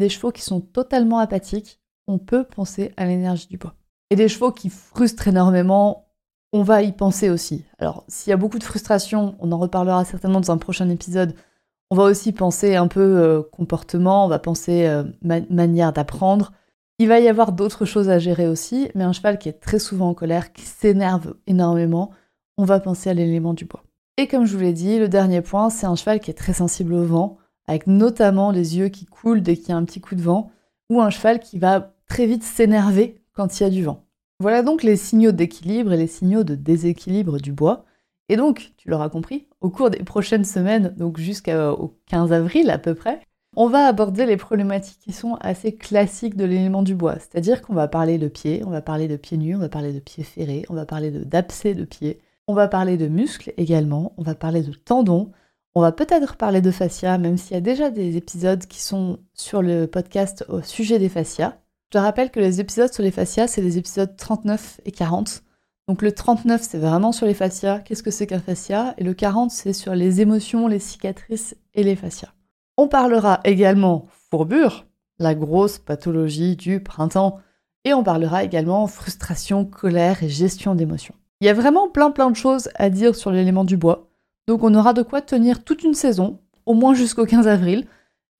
Des 0.00 0.08
chevaux 0.08 0.32
qui 0.32 0.42
sont 0.42 0.60
totalement 0.60 1.20
apathiques, 1.20 1.78
on 2.08 2.18
peut 2.18 2.42
penser 2.42 2.92
à 2.96 3.06
l'énergie 3.06 3.46
du 3.46 3.58
bois. 3.58 3.74
Et 4.10 4.16
des 4.16 4.28
chevaux 4.28 4.50
qui 4.50 4.68
frustrent 4.68 5.28
énormément, 5.28 6.08
on 6.52 6.64
va 6.64 6.82
y 6.82 6.90
penser 6.90 7.30
aussi. 7.30 7.64
Alors, 7.78 8.02
s'il 8.08 8.30
y 8.30 8.34
a 8.34 8.36
beaucoup 8.36 8.58
de 8.58 8.64
frustration, 8.64 9.36
on 9.38 9.52
en 9.52 9.58
reparlera 9.58 10.04
certainement 10.04 10.40
dans 10.40 10.50
un 10.50 10.58
prochain 10.58 10.88
épisode, 10.88 11.36
on 11.90 11.96
va 11.96 12.02
aussi 12.02 12.32
penser 12.32 12.74
un 12.74 12.88
peu 12.88 13.00
euh, 13.00 13.42
comportement, 13.52 14.24
on 14.24 14.28
va 14.28 14.40
penser 14.40 14.86
euh, 14.86 15.04
manière 15.22 15.92
d'apprendre. 15.92 16.52
Il 16.98 17.08
va 17.08 17.20
y 17.20 17.28
avoir 17.28 17.52
d'autres 17.52 17.84
choses 17.84 18.08
à 18.08 18.18
gérer 18.18 18.48
aussi, 18.48 18.90
mais 18.94 19.04
un 19.04 19.12
cheval 19.12 19.38
qui 19.38 19.48
est 19.48 19.60
très 19.60 19.78
souvent 19.78 20.10
en 20.10 20.14
colère, 20.14 20.52
qui 20.52 20.62
s'énerve 20.62 21.34
énormément, 21.46 22.10
on 22.56 22.64
va 22.64 22.80
penser 22.80 23.10
à 23.10 23.14
l'élément 23.14 23.52
du 23.52 23.66
bois. 23.66 23.84
Et 24.16 24.28
comme 24.28 24.46
je 24.46 24.54
vous 24.56 24.62
l'ai 24.62 24.72
dit, 24.72 24.98
le 24.98 25.08
dernier 25.08 25.42
point, 25.42 25.68
c'est 25.68 25.86
un 25.86 25.94
cheval 25.94 26.20
qui 26.20 26.30
est 26.30 26.34
très 26.34 26.54
sensible 26.54 26.94
au 26.94 27.04
vent 27.04 27.38
avec 27.66 27.86
notamment 27.86 28.50
les 28.50 28.78
yeux 28.78 28.88
qui 28.88 29.06
coulent 29.06 29.42
dès 29.42 29.56
qu'il 29.56 29.70
y 29.70 29.72
a 29.72 29.76
un 29.76 29.84
petit 29.84 30.00
coup 30.00 30.14
de 30.14 30.22
vent, 30.22 30.50
ou 30.88 31.00
un 31.00 31.10
cheval 31.10 31.40
qui 31.40 31.58
va 31.58 31.94
très 32.08 32.26
vite 32.26 32.44
s'énerver 32.44 33.20
quand 33.32 33.58
il 33.58 33.64
y 33.64 33.66
a 33.66 33.70
du 33.70 33.82
vent. 33.82 34.04
Voilà 34.38 34.62
donc 34.62 34.82
les 34.82 34.96
signaux 34.96 35.32
d'équilibre 35.32 35.92
et 35.92 35.96
les 35.96 36.06
signaux 36.06 36.44
de 36.44 36.54
déséquilibre 36.54 37.38
du 37.38 37.52
bois. 37.52 37.84
Et 38.28 38.36
donc, 38.36 38.72
tu 38.76 38.88
l'auras 38.88 39.08
compris, 39.08 39.46
au 39.60 39.70
cours 39.70 39.90
des 39.90 40.02
prochaines 40.02 40.44
semaines, 40.44 40.94
donc 40.96 41.18
jusqu'au 41.18 41.96
15 42.06 42.32
avril 42.32 42.70
à 42.70 42.78
peu 42.78 42.94
près, 42.94 43.20
on 43.56 43.68
va 43.68 43.86
aborder 43.86 44.26
les 44.26 44.36
problématiques 44.36 44.98
qui 45.00 45.12
sont 45.12 45.36
assez 45.40 45.74
classiques 45.74 46.36
de 46.36 46.44
l'élément 46.44 46.82
du 46.82 46.94
bois. 46.94 47.14
C'est-à-dire 47.14 47.62
qu'on 47.62 47.72
va 47.72 47.88
parler 47.88 48.18
de 48.18 48.28
pieds, 48.28 48.62
on 48.66 48.70
va 48.70 48.82
parler 48.82 49.08
de 49.08 49.16
pieds 49.16 49.38
nus, 49.38 49.56
on 49.56 49.60
va 49.60 49.70
parler 49.70 49.94
de 49.94 49.98
pieds 49.98 50.24
ferrés, 50.24 50.66
on 50.68 50.74
va 50.74 50.84
parler 50.84 51.10
d'abcès 51.10 51.74
de 51.74 51.84
pieds, 51.84 52.20
on 52.46 52.54
va 52.54 52.68
parler 52.68 52.98
de 52.98 53.08
muscles 53.08 53.54
également, 53.56 54.12
on 54.18 54.22
va 54.22 54.34
parler 54.34 54.62
de 54.62 54.72
tendons, 54.72 55.32
on 55.74 55.80
va 55.80 55.90
peut-être 55.90 56.36
parler 56.36 56.60
de 56.60 56.70
fascia, 56.70 57.16
même 57.16 57.38
s'il 57.38 57.54
y 57.54 57.56
a 57.56 57.62
déjà 57.62 57.90
des 57.90 58.18
épisodes 58.18 58.64
qui 58.66 58.82
sont 58.82 59.18
sur 59.32 59.62
le 59.62 59.86
podcast 59.86 60.44
au 60.48 60.60
sujet 60.60 60.98
des 60.98 61.08
fascias. 61.08 61.58
Je 61.88 61.98
te 61.98 62.02
rappelle 62.02 62.30
que 62.30 62.40
les 62.40 62.60
épisodes 62.60 62.92
sur 62.92 63.02
les 63.02 63.10
fascias, 63.10 63.46
c'est 63.46 63.62
les 63.62 63.78
épisodes 63.78 64.14
39 64.16 64.82
et 64.84 64.92
40. 64.92 65.42
Donc 65.88 66.02
le 66.02 66.12
39, 66.12 66.60
c'est 66.62 66.78
vraiment 66.78 67.12
sur 67.12 67.26
les 67.26 67.34
fascias, 67.34 67.78
qu'est-ce 67.80 68.02
que 68.02 68.10
c'est 68.10 68.26
qu'un 68.26 68.40
fascia, 68.40 68.94
et 68.98 69.04
le 69.04 69.14
40, 69.14 69.50
c'est 69.50 69.72
sur 69.72 69.94
les 69.94 70.20
émotions, 70.20 70.66
les 70.66 70.80
cicatrices 70.80 71.56
et 71.74 71.84
les 71.84 71.96
fascias. 71.96 72.35
On 72.78 72.88
parlera 72.88 73.40
également 73.44 74.06
fourbure, 74.30 74.86
la 75.18 75.34
grosse 75.34 75.78
pathologie 75.78 76.56
du 76.56 76.82
printemps, 76.82 77.38
et 77.84 77.94
on 77.94 78.02
parlera 78.02 78.44
également 78.44 78.86
frustration, 78.86 79.64
colère 79.64 80.22
et 80.22 80.28
gestion 80.28 80.74
d'émotions. 80.74 81.14
Il 81.40 81.46
y 81.46 81.50
a 81.50 81.54
vraiment 81.54 81.88
plein 81.88 82.10
plein 82.10 82.30
de 82.30 82.36
choses 82.36 82.68
à 82.74 82.90
dire 82.90 83.14
sur 83.14 83.30
l'élément 83.30 83.64
du 83.64 83.78
bois, 83.78 84.10
donc 84.46 84.62
on 84.62 84.74
aura 84.74 84.92
de 84.92 85.02
quoi 85.02 85.22
tenir 85.22 85.64
toute 85.64 85.84
une 85.84 85.94
saison, 85.94 86.38
au 86.66 86.74
moins 86.74 86.92
jusqu'au 86.92 87.24
15 87.24 87.48
avril, 87.48 87.86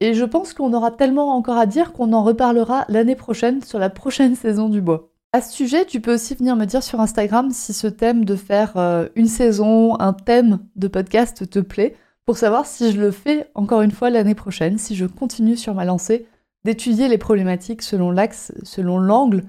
et 0.00 0.12
je 0.12 0.24
pense 0.24 0.52
qu'on 0.52 0.74
aura 0.74 0.90
tellement 0.90 1.34
encore 1.34 1.56
à 1.56 1.64
dire 1.64 1.94
qu'on 1.94 2.12
en 2.12 2.22
reparlera 2.22 2.84
l'année 2.88 3.16
prochaine 3.16 3.62
sur 3.62 3.78
la 3.78 3.88
prochaine 3.88 4.34
saison 4.36 4.68
du 4.68 4.82
bois. 4.82 5.08
À 5.32 5.40
ce 5.40 5.52
sujet, 5.52 5.86
tu 5.86 6.00
peux 6.00 6.14
aussi 6.14 6.34
venir 6.34 6.56
me 6.56 6.66
dire 6.66 6.82
sur 6.82 7.00
Instagram 7.00 7.50
si 7.50 7.72
ce 7.72 7.86
thème 7.86 8.26
de 8.26 8.36
faire 8.36 8.76
euh, 8.76 9.08
une 9.16 9.26
saison, 9.28 9.98
un 9.98 10.12
thème 10.12 10.60
de 10.76 10.88
podcast 10.88 11.48
te 11.48 11.58
plaît 11.58 11.94
pour 12.26 12.36
savoir 12.36 12.66
si 12.66 12.92
je 12.92 13.00
le 13.00 13.12
fais 13.12 13.48
encore 13.54 13.82
une 13.82 13.92
fois 13.92 14.10
l'année 14.10 14.34
prochaine, 14.34 14.78
si 14.78 14.96
je 14.96 15.06
continue 15.06 15.56
sur 15.56 15.74
ma 15.74 15.84
lancée 15.84 16.26
d'étudier 16.64 17.06
les 17.06 17.18
problématiques 17.18 17.82
selon 17.82 18.10
l'axe, 18.10 18.52
selon 18.64 18.98
l'angle 18.98 19.44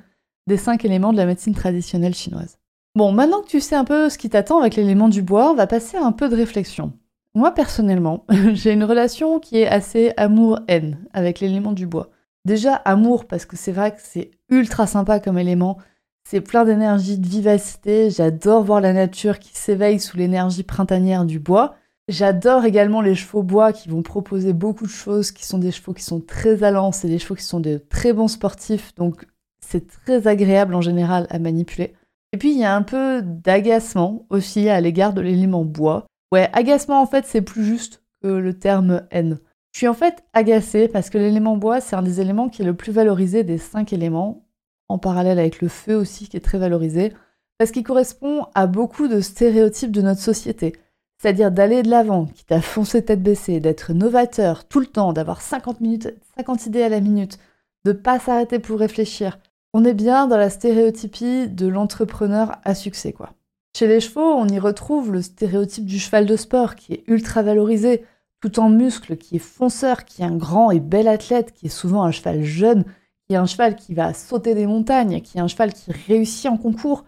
des 0.46 0.58
cinq 0.58 0.86
éléments 0.86 1.12
de 1.12 1.18
la 1.18 1.26
médecine 1.26 1.56
traditionnelle 1.56 2.14
chinoise. 2.14 2.60
Bon, 2.96 3.12
maintenant 3.12 3.42
que 3.42 3.48
tu 3.48 3.60
sais 3.60 3.76
un 3.76 3.84
peu 3.84 4.10
ce 4.10 4.18
qui 4.18 4.30
t'attend 4.30 4.60
avec 4.60 4.76
l'élément 4.76 5.10
du 5.10 5.24
bois, 5.24 5.52
on 5.52 5.56
va 5.56 5.68
passer 5.68 5.98
à 5.98 6.06
un 6.06 6.12
peu 6.12 6.30
de 6.30 6.36
réflexion. 6.36 6.94
Moi 7.34 7.52
personnellement, 7.52 8.26
j'ai 8.54 8.72
une 8.72 8.84
relation 8.84 9.40
qui 9.40 9.58
est 9.58 9.68
assez 9.68 10.14
amour-haine 10.16 11.00
avec 11.14 11.40
l'élément 11.40 11.74
du 11.74 11.88
bois. 11.88 12.12
Déjà 12.46 12.76
amour 12.76 13.26
parce 13.26 13.46
que 13.46 13.58
c'est 13.58 13.72
vrai 13.72 13.92
que 13.92 14.02
c'est 14.02 14.32
ultra 14.50 14.88
sympa 14.88 15.20
comme 15.20 15.40
élément, 15.40 15.80
c'est 16.24 16.42
plein 16.42 16.66
d'énergie, 16.66 17.18
de 17.18 17.28
vivacité, 17.28 18.10
j'adore 18.10 18.64
voir 18.64 18.82
la 18.82 18.94
nature 18.94 19.40
qui 19.40 19.52
s'éveille 19.54 20.00
sous 20.00 20.18
l'énergie 20.18 20.64
printanière 20.64 21.26
du 21.26 21.40
bois. 21.40 21.76
J'adore 22.08 22.64
également 22.64 23.02
les 23.02 23.16
chevaux 23.16 23.44
bois 23.44 23.74
qui 23.74 23.90
vont 23.90 24.02
proposer 24.02 24.54
beaucoup 24.54 24.86
de 24.86 24.92
choses, 24.92 25.32
qui 25.32 25.46
sont 25.46 25.58
des 25.58 25.72
chevaux 25.72 25.94
qui 25.94 26.04
sont 26.04 26.22
très 26.22 26.64
allants, 26.64 26.94
c'est 26.94 27.10
des 27.10 27.20
chevaux 27.20 27.36
qui 27.36 27.44
sont 27.44 27.60
de 27.60 27.82
très 27.90 28.14
bons 28.14 28.30
sportifs, 28.30 28.96
donc 28.96 29.26
c'est 29.60 29.88
très 29.88 30.26
agréable 30.26 30.74
en 30.74 30.80
général 30.80 31.28
à 31.30 31.38
manipuler. 31.38 31.94
Et 32.32 32.38
puis 32.38 32.52
il 32.52 32.58
y 32.58 32.64
a 32.64 32.74
un 32.74 32.82
peu 32.82 33.22
d'agacement 33.22 34.26
aussi 34.30 34.70
à 34.70 34.80
l'égard 34.80 35.12
de 35.12 35.20
l'élément 35.20 35.66
bois. 35.66 36.06
Ouais, 36.32 36.50
agacement 36.54 37.02
en 37.02 37.08
fait 37.08 37.26
c'est 37.26 37.42
plus 37.42 37.66
juste 37.66 38.02
que 38.22 38.28
le 38.30 38.58
terme 38.58 39.06
haine. 39.12 39.40
Je 39.74 39.80
suis 39.80 39.88
en 39.90 39.94
fait 39.94 40.24
agacée 40.32 40.88
parce 40.88 41.10
que 41.10 41.18
l'élément 41.18 41.58
bois 41.58 41.82
c'est 41.82 41.98
un 41.98 42.04
des 42.04 42.22
éléments 42.22 42.48
qui 42.48 42.62
est 42.62 42.66
le 42.66 42.74
plus 42.74 42.94
valorisé 42.94 43.44
des 43.44 43.58
cinq 43.58 43.92
éléments, 43.92 44.46
en 44.88 44.98
parallèle 44.98 45.40
avec 45.40 45.62
le 45.62 45.68
feu 45.68 45.96
aussi 45.96 46.30
qui 46.30 46.38
est 46.38 46.42
très 46.42 46.58
valorisé, 46.58 47.12
parce 47.58 47.72
qu'il 47.72 47.84
correspond 47.84 48.46
à 48.56 48.66
beaucoup 48.66 49.10
de 49.10 49.20
stéréotypes 49.20 49.92
de 49.92 50.02
notre 50.02 50.22
société. 50.22 50.74
C'est-à-dire 51.18 51.52
d'aller 51.52 51.82
de 51.82 51.90
l'avant, 51.90 52.26
quitte 52.26 52.52
à 52.52 52.62
foncer 52.62 53.04
tête 53.04 53.24
baissée, 53.24 53.60
d'être 53.60 53.94
novateur 53.94 54.66
tout 54.66 54.80
le 54.80 54.86
temps, 54.86 55.14
d'avoir 55.14 55.42
50 55.42 55.82
minutes, 55.82 56.14
50 56.38 56.68
idées 56.68 56.84
à 56.84 56.90
la 56.90 57.00
minute, 57.00 57.40
de 57.86 57.92
pas 57.92 58.20
s'arrêter 58.20 58.60
pour 58.60 58.80
réfléchir. 58.80 59.40
On 59.74 59.84
est 59.84 59.94
bien 59.94 60.28
dans 60.28 60.38
la 60.38 60.50
stéréotypie 60.50 61.48
de 61.48 61.68
l'entrepreneur 61.68 62.58
à 62.64 62.76
succès, 62.76 63.14
quoi. 63.14 63.34
Chez 63.76 63.88
les 63.88 64.00
chevaux, 64.00 64.34
on 64.34 64.48
y 64.48 64.60
retrouve 64.60 65.12
le 65.12 65.22
stéréotype 65.22 65.86
du 65.86 66.00
cheval 66.00 66.26
de 66.26 66.36
sport 66.36 66.76
qui 66.76 66.94
est 66.94 67.04
ultra 67.08 67.44
valorisé, 67.44 68.04
tout 68.42 68.60
en 68.60 68.70
muscles, 68.70 69.18
qui 69.18 69.36
est 69.36 69.40
fonceur, 69.40 70.06
qui 70.06 70.22
est 70.22 70.26
un 70.26 70.36
grand 70.36 70.72
et 70.72 70.80
bel 70.80 71.08
athlète, 71.08 71.54
qui 71.54 71.68
est 71.68 71.70
souvent 71.70 72.04
un 72.04 72.12
cheval 72.12 72.44
jeune, 72.44 72.86
qui 73.28 73.34
est 73.34 73.38
un 73.38 73.46
cheval 73.46 73.76
qui 73.76 73.94
va 73.94 74.14
sauter 74.14 74.56
des 74.56 74.68
montagnes, 74.68 75.22
qui 75.22 75.38
est 75.38 75.42
un 75.42 75.48
cheval 75.48 75.74
qui 75.74 75.92
réussit 75.92 76.50
en 76.50 76.58
concours, 76.58 77.04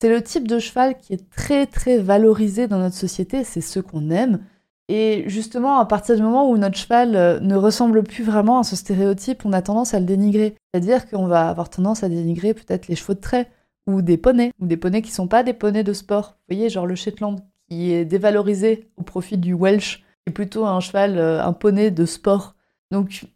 c'est 0.00 0.08
le 0.08 0.22
type 0.22 0.48
de 0.48 0.58
cheval 0.58 0.98
qui 0.98 1.12
est 1.12 1.30
très 1.30 1.66
très 1.66 1.98
valorisé 1.98 2.68
dans 2.68 2.78
notre 2.78 2.96
société, 2.96 3.44
c'est 3.44 3.60
ce 3.60 3.80
qu'on 3.80 4.10
aime. 4.10 4.40
Et 4.88 5.24
justement, 5.28 5.78
à 5.78 5.86
partir 5.86 6.14
du 6.16 6.22
moment 6.22 6.50
où 6.50 6.58
notre 6.58 6.76
cheval 6.76 7.16
euh, 7.16 7.40
ne 7.40 7.56
ressemble 7.56 8.02
plus 8.02 8.22
vraiment 8.22 8.58
à 8.58 8.64
ce 8.64 8.76
stéréotype, 8.76 9.46
on 9.46 9.52
a 9.54 9.62
tendance 9.62 9.94
à 9.94 10.00
le 10.00 10.04
dénigrer. 10.04 10.56
C'est-à-dire 10.72 11.08
qu'on 11.08 11.26
va 11.26 11.48
avoir 11.48 11.70
tendance 11.70 12.02
à 12.02 12.08
dénigrer 12.08 12.52
peut-être 12.52 12.88
les 12.88 12.96
chevaux 12.96 13.14
de 13.14 13.20
trait, 13.20 13.50
ou 13.86 14.02
des 14.02 14.16
poneys, 14.16 14.52
ou 14.60 14.66
des 14.66 14.76
poneys 14.76 15.02
qui 15.02 15.10
sont 15.10 15.28
pas 15.28 15.42
des 15.42 15.54
poneys 15.54 15.84
de 15.84 15.92
sport. 15.92 16.36
Vous 16.48 16.54
voyez, 16.54 16.68
genre 16.68 16.86
le 16.86 16.94
Shetland, 16.94 17.40
qui 17.68 17.92
est 17.92 18.04
dévalorisé 18.04 18.90
au 18.96 19.02
profit 19.02 19.38
du 19.38 19.54
Welsh, 19.54 19.98
qui 19.98 20.30
est 20.30 20.32
plutôt 20.32 20.66
un 20.66 20.80
cheval, 20.80 21.18
euh, 21.18 21.42
un 21.42 21.52
poney 21.52 21.90
de 21.90 22.04
sport. 22.04 22.54
Donc 22.90 23.26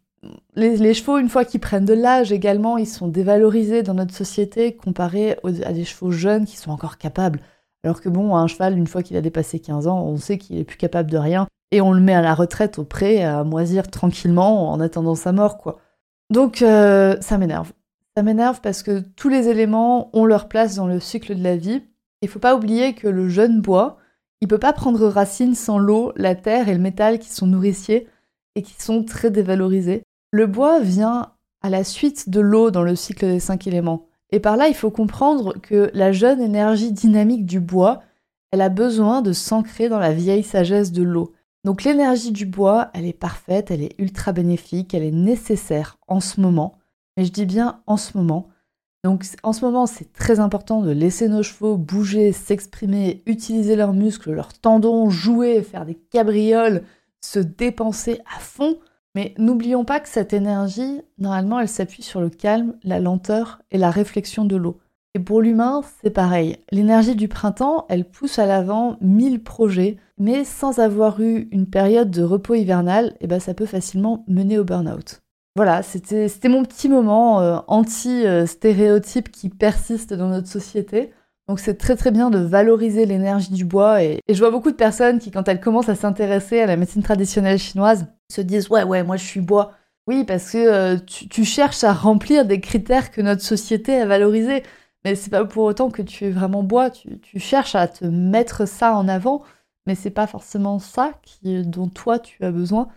les, 0.55 0.95
chevaux, 0.95 1.19
une 1.19 1.29
fois 1.29 1.45
qu'ils 1.45 1.61
prennent 1.61 1.85
de 1.85 1.95
l'âge 1.95 2.33
également, 2.33 2.77
ils 2.77 2.87
sont 2.87 3.09
dévalorisés 3.09 3.83
dans 3.83 3.95
notre 3.95 4.15
société 4.15 4.75
comparé 4.75 5.37
à 5.65 5.73
des 5.73 5.85
chevaux 5.85 6.11
jeunes 6.11 6.45
qui 6.45 6.57
sont 6.57 6.71
encore 6.71 6.99
capables. 6.99 7.41
Alors 7.85 8.01
que 8.01 8.09
bon, 8.09 8.35
un 8.35 8.47
cheval, 8.49 8.77
une 8.77 8.87
fois 8.87 9.03
qu'il 9.03 9.17
a 9.17 9.21
dépassé 9.21 9.61
15 9.61 9.87
ans, 9.87 10.03
on 10.03 10.17
sait 10.17 10.39
qu'il 10.39 10.59
est 10.59 10.65
plus 10.65 10.77
capable 10.77 11.11
de 11.11 11.17
rien 11.17 11.47
et 11.71 11.81
on 11.81 11.93
le 11.93 12.01
met 12.01 12.15
à 12.15 12.23
la 12.23 12.35
retraite 12.35 12.79
au 12.79 12.85
pré 12.85 13.23
à 13.25 13.45
moisir 13.45 13.89
tranquillement 13.89 14.73
en 14.73 14.81
attendant 14.81 15.15
sa 15.15 15.33
mort, 15.33 15.59
quoi. 15.59 15.79
Donc 16.31 16.63
euh, 16.63 17.17
ça 17.21 17.39
m'énerve. 17.39 17.73
Ça 18.17 18.23
m'énerve 18.23 18.61
parce 18.61 18.83
que 18.83 19.01
tous 19.17 19.29
les 19.29 19.49
éléments 19.49 20.11
ont 20.13 20.25
leur 20.25 20.49
place 20.49 20.75
dans 20.75 20.87
le 20.87 20.99
cycle 20.99 21.37
de 21.37 21.43
la 21.43 21.57
vie. 21.57 21.83
Il 22.21 22.29
faut 22.29 22.41
pas 22.41 22.57
oublier 22.57 22.95
que 22.95 23.07
le 23.07 23.29
jeune 23.29 23.61
bois, 23.61 23.99
il 24.41 24.49
peut 24.49 24.59
pas 24.59 24.73
prendre 24.73 25.07
racine 25.07 25.55
sans 25.55 25.79
l'eau, 25.79 26.13
la 26.17 26.35
terre 26.35 26.69
et 26.69 26.75
le 26.75 26.81
métal 26.81 27.19
qui 27.19 27.29
sont 27.29 27.47
nourriciers 27.47 28.09
et 28.57 28.63
qui 28.63 28.75
sont 28.83 29.05
très 29.05 29.31
dévalorisés. 29.31 30.03
Le 30.31 30.47
bois 30.47 30.81
vient 30.81 31.33
à 31.63 31.71
la 31.71 31.85
suite 31.85 32.29
de 32.29 32.41
l'eau 32.41 32.71
dans 32.71 32.83
le 32.83 32.97
cycle 32.97 33.27
des 33.27 33.41
cinq 33.41 33.67
éléments. 33.67 34.07
Et 34.31 34.41
par 34.41 34.57
là, 34.57 34.69
il 34.69 34.75
faut 34.75 34.91
comprendre 34.91 35.55
que 35.61 35.91
la 35.95 36.13
jeune 36.13 36.41
énergie 36.41 36.93
dynamique 36.93 37.47
du 37.47 37.61
bois, 37.61 38.03
elle 38.51 38.61
a 38.61 38.69
besoin 38.69 39.23
de 39.23 39.33
s'ancrer 39.33 39.89
dans 39.89 39.99
la 39.99 40.13
vieille 40.13 40.43
sagesse 40.43 40.93
de 40.93 41.03
l'eau. 41.03 41.33
Donc 41.65 41.83
l'énergie 41.83 42.31
du 42.31 42.47
bois, 42.47 42.91
elle 42.95 43.07
est 43.07 43.13
parfaite, 43.13 43.71
elle 43.71 43.83
est 43.83 43.95
ultra 43.99 44.33
bénéfique, 44.33 44.95
elle 44.95 45.03
est 45.03 45.11
nécessaire 45.11 45.99
en 46.07 46.21
ce 46.21 46.41
moment. 46.41 46.79
Mais 47.17 47.25
je 47.25 47.33
dis 47.33 47.47
bien 47.47 47.81
en 47.87 47.97
ce 47.97 48.17
moment. 48.17 48.49
Donc 49.05 49.25
en 49.43 49.53
ce 49.53 49.65
moment, 49.65 49.87
c'est 49.87 50.13
très 50.13 50.41
important 50.41 50.83
de 50.83 50.91
laisser 50.91 51.29
nos 51.29 51.43
chevaux 51.43 51.77
bouger, 51.77 52.33
s'exprimer, 52.33 53.23
utiliser 53.27 53.77
leurs 53.77 53.95
muscles, 53.95 54.33
leurs 54.33 54.53
tendons, 54.53 55.09
jouer, 55.09 55.63
faire 55.63 55.87
des 55.87 55.95
cabrioles, 55.95 56.83
se 57.25 57.39
dépenser 57.39 58.21
à 58.37 58.41
fond 58.41 58.79
mais 59.15 59.35
n'oublions 59.38 59.85
pas 59.85 60.00
que 60.00 60.09
cette 60.09 60.33
énergie, 60.33 61.00
normalement, 61.19 61.61
elle 61.61 61.69
s'appuie 61.69 62.03
sur 62.03 62.21
le 62.21 62.31
calme, 62.31 62.75
la 62.83 63.00
lenteur 63.00 63.61
et 63.71 63.79
la 63.79 63.91
réflexion 63.91 64.45
de 64.45 64.57
l'eau. 64.57 64.79
Et 65.15 65.21
pour 65.21 65.41
l'humain, 65.41 65.83
c'est 66.03 66.11
pareil. 66.11 66.59
L'énergie 66.71 67.17
du 67.17 67.29
printemps, 67.29 67.87
elle 67.88 68.05
pousse 68.05 68.38
à 68.38 68.47
l'avant 68.47 68.99
mille 69.00 69.43
projets, 69.43 69.97
mais 70.19 70.45
sans 70.45 70.79
avoir 70.79 71.21
eu 71.21 71.49
une 71.50 71.67
période 71.67 72.11
de 72.11 72.23
repos 72.23 72.55
hivernal, 72.55 73.17
eh 73.21 73.27
ben, 73.27 73.41
ça 73.41 73.55
peut 73.55 73.67
facilement 73.67 74.25
mener 74.29 74.59
au 74.59 74.65
burn-out. 74.65 75.23
Voilà, 75.57 75.83
c'était 75.83 76.49
mon 76.49 76.62
petit 76.62 76.88
moment 76.88 77.41
euh, 77.41 77.59
anti-stéréotype 77.67 79.33
qui 79.33 79.49
persiste 79.49 80.15
dans 80.15 80.29
notre 80.29 80.47
société. 80.47 81.12
Donc 81.49 81.61
c'est 81.61 81.78
très 81.78 81.97
très 81.97 82.11
bien 82.11 82.28
de 82.28 82.38
valoriser 82.38 83.07
l'énergie 83.07 83.52
du 83.52 83.64
bois 83.64 84.02
et, 84.02 84.21
je 84.28 84.38
vois 84.38 84.50
beaucoup 84.50 84.71
de 84.71 84.76
personnes 84.76 85.19
qui 85.19 85.31
quand 85.31 85.49
elles 85.49 85.61
commencent 85.61 85.88
à 85.88 85.95
s'intéresser 85.95 86.61
à 86.61 86.67
la 86.67 86.76
médecine 86.76 87.02
traditionnelle 87.02 87.59
chinoise 87.59 88.07
se 88.31 88.43
disent 88.43 88.69
ouais 88.69 88.83
ouais 88.83 89.02
moi 89.02 89.17
je 89.17 89.25
suis 89.25 89.40
bois. 89.40 89.73
Oui 90.07 90.25
parce 90.25 90.52
que 90.52 90.59
euh, 90.59 90.99
tu, 90.99 91.45
cherches 91.45 91.85
à 91.85 91.93
remplir 91.93 92.45
des 92.45 92.61
critères 92.61 93.11
que 93.11 93.21
notre 93.23 93.43
société 93.43 93.97
a 93.97 94.07
valorisés. 94.07 94.62
Mais 95.05 95.14
c'est 95.14 95.31
pas 95.31 95.45
pour 95.45 95.64
autant 95.64 95.90
que 95.90 96.02
tu 96.02 96.25
es 96.26 96.31
vraiment 96.31 96.62
bois, 96.62 96.90
tu, 96.90 97.21
cherches 97.38 97.75
à 97.76 97.87
te 97.87 98.05
mettre 98.05 98.67
ça 98.67 98.95
en 98.97 99.07
avant, 99.07 99.43
mais 99.87 99.95
c'est 99.95 100.11
pas 100.11 100.26
forcément 100.26 100.81
ça 100.81 101.12
qui, 101.23 101.62
dont 101.64 101.88
toi 101.88 102.19
tu 102.19 102.45
as 102.45 102.50
besoin. 102.50 102.88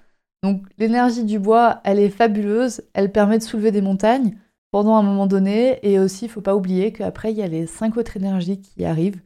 Donc 0.44 0.64
l'énergie 0.80 1.24
du 1.24 1.38
bois, 1.38 1.80
elle 1.84 2.00
est 2.00 2.10
fabuleuse, 2.10 2.82
elle 2.94 3.12
permet 3.12 3.38
de 3.38 3.44
soulever 3.44 3.72
des 3.72 3.82
montagnes, 3.82 4.36
pendant 4.72 4.96
un 4.96 5.04
moment 5.04 5.28
donné. 5.28 5.80
Et 5.84 6.00
aussi, 6.00 6.26
il 6.26 6.32
faut 6.32 6.42
pas 6.42 6.56
oublier 6.56 6.92
qu'après, 6.92 7.32
il 7.32 7.38
y 7.38 7.44
a 7.44 7.48
les 7.48 7.68
cinq 7.68 7.98
autres 7.98 8.18
énergies 8.18 8.60
qui 8.60 8.86
arrivent 8.86 9.22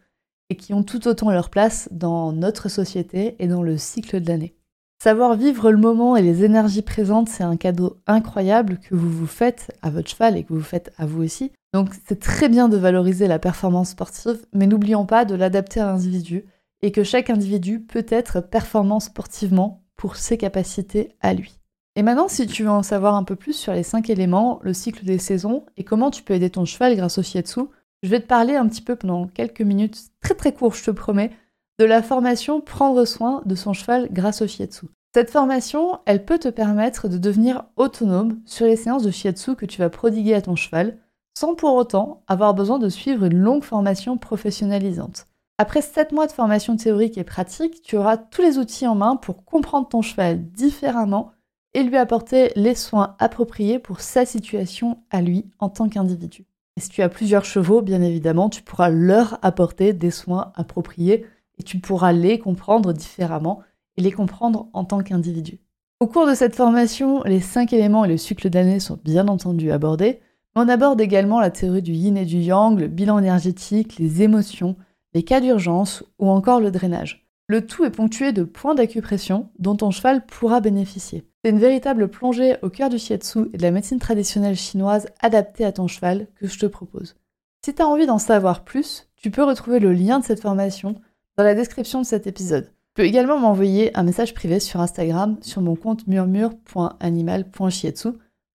et 0.49 0.55
qui 0.55 0.73
ont 0.73 0.83
tout 0.83 1.07
autant 1.07 1.31
leur 1.31 1.49
place 1.49 1.89
dans 1.91 2.31
notre 2.31 2.69
société 2.69 3.35
et 3.39 3.47
dans 3.47 3.63
le 3.63 3.77
cycle 3.77 4.21
de 4.21 4.27
l'année. 4.27 4.55
Savoir 5.01 5.35
vivre 5.35 5.71
le 5.71 5.77
moment 5.77 6.15
et 6.15 6.21
les 6.21 6.43
énergies 6.43 6.81
présentes, 6.81 7.29
c'est 7.29 7.43
un 7.43 7.57
cadeau 7.57 7.97
incroyable 8.07 8.79
que 8.79 8.95
vous 8.95 9.09
vous 9.09 9.27
faites 9.27 9.75
à 9.81 9.89
votre 9.89 10.09
cheval 10.09 10.37
et 10.37 10.43
que 10.43 10.53
vous 10.53 10.61
faites 10.61 10.93
à 10.97 11.05
vous 11.05 11.23
aussi. 11.23 11.51
Donc 11.73 11.89
c'est 12.07 12.19
très 12.19 12.47
bien 12.47 12.69
de 12.69 12.77
valoriser 12.77 13.27
la 13.27 13.37
performance 13.37 13.89
sportive, 13.89 14.45
mais 14.53 14.67
n'oublions 14.67 15.05
pas 15.05 15.25
de 15.25 15.35
l'adapter 15.35 15.79
à 15.79 15.87
l'individu 15.87 16.45
et 16.81 16.91
que 16.91 17.03
chaque 17.03 17.29
individu 17.29 17.81
peut 17.81 18.05
être 18.09 18.39
performant 18.39 18.99
sportivement 18.99 19.83
pour 19.97 20.15
ses 20.15 20.37
capacités 20.37 21.09
à 21.21 21.33
lui. 21.33 21.59
Et 21.97 22.03
maintenant, 22.03 22.27
si 22.27 22.45
tu 22.45 22.63
veux 22.63 22.69
en 22.69 22.83
savoir 22.83 23.15
un 23.15 23.23
peu 23.23 23.35
plus 23.35 23.53
sur 23.53 23.73
les 23.73 23.83
5 23.83 24.09
éléments, 24.09 24.59
le 24.63 24.73
cycle 24.73 25.05
des 25.05 25.17
saisons 25.17 25.65
et 25.77 25.85
comment 25.85 26.11
tu 26.11 26.23
peux 26.23 26.33
aider 26.33 26.49
ton 26.49 26.65
cheval 26.65 26.95
grâce 26.95 27.17
au 27.17 27.23
shiatsu, 27.23 27.61
je 28.03 28.09
vais 28.09 28.19
te 28.19 28.27
parler 28.27 28.55
un 28.55 28.67
petit 28.67 28.81
peu 28.81 28.97
pendant 28.97 29.27
quelques 29.27 29.61
minutes, 29.61 29.97
très 30.21 30.35
très 30.35 30.53
court 30.53 30.75
je 30.75 30.83
te 30.83 30.91
promets, 30.91 31.31
de 31.79 31.85
la 31.85 32.01
formation 32.01 32.59
Prendre 32.61 33.05
soin 33.05 33.41
de 33.45 33.55
son 33.55 33.73
cheval 33.73 34.09
grâce 34.11 34.41
au 34.41 34.47
shiatsu. 34.47 34.87
Cette 35.13 35.31
formation, 35.31 35.99
elle 36.05 36.25
peut 36.25 36.39
te 36.39 36.49
permettre 36.49 37.07
de 37.07 37.17
devenir 37.17 37.63
autonome 37.77 38.41
sur 38.45 38.65
les 38.65 38.75
séances 38.75 39.03
de 39.03 39.11
shiatsu 39.11 39.55
que 39.55 39.65
tu 39.65 39.79
vas 39.79 39.89
prodiguer 39.89 40.33
à 40.33 40.41
ton 40.41 40.57
cheval, 40.57 40.97
sans 41.37 41.55
pour 41.55 41.75
autant 41.75 42.23
avoir 42.27 42.53
besoin 42.53 42.79
de 42.79 42.89
suivre 42.89 43.23
une 43.23 43.39
longue 43.39 43.63
formation 43.63 44.17
professionnalisante. 44.17 45.27
Après 45.57 45.81
7 45.81 46.11
mois 46.11 46.27
de 46.27 46.33
formation 46.33 46.75
théorique 46.75 47.17
et 47.17 47.23
pratique, 47.23 47.81
tu 47.81 47.95
auras 47.95 48.17
tous 48.17 48.41
les 48.41 48.57
outils 48.57 48.87
en 48.87 48.95
main 48.95 49.15
pour 49.15 49.45
comprendre 49.45 49.87
ton 49.87 50.01
cheval 50.01 50.51
différemment 50.51 51.31
et 51.75 51.83
lui 51.83 51.97
apporter 51.97 52.51
les 52.55 52.73
soins 52.73 53.15
appropriés 53.19 53.79
pour 53.79 53.99
sa 53.99 54.25
situation 54.25 54.97
à 55.11 55.21
lui 55.21 55.45
en 55.59 55.67
tant 55.69 55.89
qu'individu. 55.89 56.45
Et 56.77 56.81
si 56.81 56.89
tu 56.89 57.01
as 57.01 57.09
plusieurs 57.09 57.43
chevaux, 57.43 57.81
bien 57.81 58.01
évidemment, 58.01 58.49
tu 58.49 58.63
pourras 58.63 58.89
leur 58.89 59.37
apporter 59.41 59.91
des 59.91 60.09
soins 60.09 60.53
appropriés 60.55 61.25
et 61.59 61.63
tu 61.63 61.79
pourras 61.79 62.13
les 62.13 62.39
comprendre 62.39 62.93
différemment 62.93 63.61
et 63.97 64.01
les 64.01 64.11
comprendre 64.13 64.69
en 64.71 64.85
tant 64.85 65.03
qu'individu. 65.03 65.59
Au 65.99 66.07
cours 66.07 66.27
de 66.27 66.33
cette 66.33 66.55
formation, 66.55 67.21
les 67.23 67.41
5 67.41 67.73
éléments 67.73 68.05
et 68.05 68.09
le 68.09 68.17
cycle 68.17 68.49
d'année 68.49 68.79
sont 68.79 68.99
bien 69.03 69.27
entendu 69.27 69.71
abordés, 69.71 70.21
mais 70.55 70.61
on 70.63 70.69
aborde 70.69 71.01
également 71.01 71.41
la 71.41 71.51
théorie 71.51 71.81
du 71.81 71.93
yin 71.93 72.15
et 72.15 72.25
du 72.25 72.37
yang, 72.37 72.79
le 72.79 72.87
bilan 72.87 73.19
énergétique, 73.19 73.97
les 73.99 74.21
émotions, 74.21 74.77
les 75.13 75.23
cas 75.23 75.41
d'urgence 75.41 76.03
ou 76.19 76.29
encore 76.29 76.61
le 76.61 76.71
drainage. 76.71 77.24
Le 77.47 77.65
tout 77.65 77.85
est 77.85 77.91
ponctué 77.91 78.31
de 78.31 78.43
points 78.43 78.73
d'acupression 78.73 79.49
dont 79.59 79.75
ton 79.75 79.91
cheval 79.91 80.25
pourra 80.25 80.61
bénéficier. 80.61 81.23
C'est 81.43 81.51
une 81.51 81.59
véritable 81.59 82.07
plongée 82.07 82.55
au 82.63 82.69
cœur 82.69 82.89
du 82.89 82.97
shiatsu 82.97 83.49
et 83.53 83.57
de 83.57 83.61
la 83.61 83.69
médecine 83.69 83.99
traditionnelle 83.99 84.55
chinoise 84.55 85.05
adaptée 85.21 85.63
à 85.63 85.71
ton 85.71 85.85
cheval 85.87 86.25
que 86.35 86.47
je 86.47 86.57
te 86.57 86.65
propose. 86.65 87.15
Si 87.63 87.75
tu 87.75 87.83
as 87.83 87.87
envie 87.87 88.07
d'en 88.07 88.17
savoir 88.17 88.63
plus, 88.63 89.07
tu 89.15 89.29
peux 89.29 89.43
retrouver 89.43 89.77
le 89.79 89.93
lien 89.93 90.17
de 90.19 90.25
cette 90.25 90.41
formation 90.41 90.95
dans 91.37 91.43
la 91.43 91.53
description 91.53 92.01
de 92.01 92.05
cet 92.05 92.25
épisode. 92.25 92.65
Tu 92.65 92.71
peux 92.95 93.03
également 93.03 93.37
m'envoyer 93.37 93.95
un 93.95 94.01
message 94.03 94.33
privé 94.33 94.59
sur 94.59 94.81
Instagram 94.81 95.37
sur 95.41 95.61
mon 95.61 95.75
compte 95.75 96.07
murmure.animal.shiatsu 96.07 98.07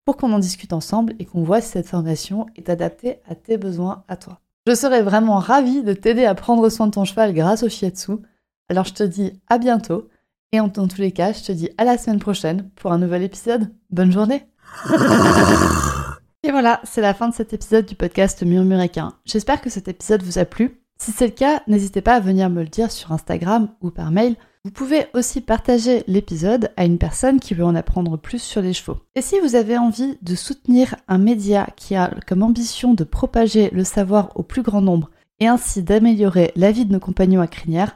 pour 0.05 0.17
qu'on 0.17 0.34
en 0.34 0.39
discute 0.39 0.74
ensemble 0.74 1.13
et 1.19 1.25
qu'on 1.25 1.43
voit 1.43 1.62
si 1.62 1.69
cette 1.69 1.88
formation 1.88 2.48
est 2.55 2.69
adaptée 2.69 3.19
à 3.27 3.36
tes 3.36 3.58
besoins 3.58 4.03
à 4.08 4.17
toi. 4.17 4.39
Je 4.65 4.74
serais 4.74 5.03
vraiment 5.03 5.38
ravie 5.38 5.84
de 5.84 5.93
t'aider 5.93 6.25
à 6.25 6.34
prendre 6.34 6.69
soin 6.69 6.88
de 6.88 6.91
ton 6.91 7.05
cheval 7.05 7.36
grâce 7.36 7.62
au 7.62 7.69
shiatsu. 7.69 8.13
Alors 8.69 8.85
je 8.85 8.93
te 8.93 9.03
dis 9.03 9.33
à 9.47 9.57
bientôt 9.57 10.07
et 10.51 10.59
en, 10.59 10.69
tous 10.69 10.97
les 10.97 11.11
cas, 11.11 11.31
je 11.31 11.43
te 11.43 11.51
dis 11.51 11.69
à 11.77 11.83
la 11.83 11.97
semaine 11.97 12.19
prochaine 12.19 12.69
pour 12.75 12.91
un 12.91 12.97
nouvel 12.97 13.21
épisode. 13.21 13.71
Bonne 13.91 14.11
journée 14.11 14.47
Et 16.43 16.51
voilà, 16.51 16.79
c'est 16.83 17.01
la 17.01 17.13
fin 17.13 17.29
de 17.29 17.33
cet 17.33 17.53
épisode 17.53 17.85
du 17.85 17.95
podcast 17.95 18.41
Murmuréquin. 18.43 19.13
J'espère 19.25 19.61
que 19.61 19.69
cet 19.69 19.88
épisode 19.88 20.23
vous 20.23 20.39
a 20.39 20.45
plu. 20.45 20.81
Si 20.99 21.11
c'est 21.11 21.27
le 21.27 21.33
cas, 21.33 21.61
n'hésitez 21.67 22.01
pas 22.01 22.15
à 22.15 22.19
venir 22.19 22.49
me 22.49 22.61
le 22.61 22.67
dire 22.67 22.91
sur 22.91 23.11
Instagram 23.11 23.69
ou 23.81 23.91
par 23.91 24.11
mail. 24.11 24.35
Vous 24.65 24.71
pouvez 24.71 25.07
aussi 25.13 25.41
partager 25.41 26.03
l'épisode 26.07 26.71
à 26.77 26.85
une 26.85 26.97
personne 26.97 27.39
qui 27.39 27.53
veut 27.53 27.63
en 27.63 27.75
apprendre 27.75 28.17
plus 28.17 28.41
sur 28.41 28.61
les 28.61 28.73
chevaux. 28.73 28.97
Et 29.15 29.21
si 29.21 29.39
vous 29.39 29.55
avez 29.55 29.77
envie 29.77 30.17
de 30.21 30.35
soutenir 30.35 30.96
un 31.07 31.17
média 31.17 31.67
qui 31.75 31.96
a 31.96 32.11
comme 32.27 32.44
ambition 32.44 32.94
de 32.94 33.03
propager 33.03 33.70
le 33.72 33.83
savoir 33.83 34.31
au 34.35 34.44
plus 34.44 34.61
grand 34.61 34.81
nombre 34.81 35.09
et 35.39 35.48
ainsi 35.48 35.83
d'améliorer 35.83 36.51
la 36.55 36.72
vie 36.72 36.85
de 36.85 36.94
nos 36.94 37.00
compagnons 37.00 37.41
à 37.41 37.48
crinière, 37.48 37.96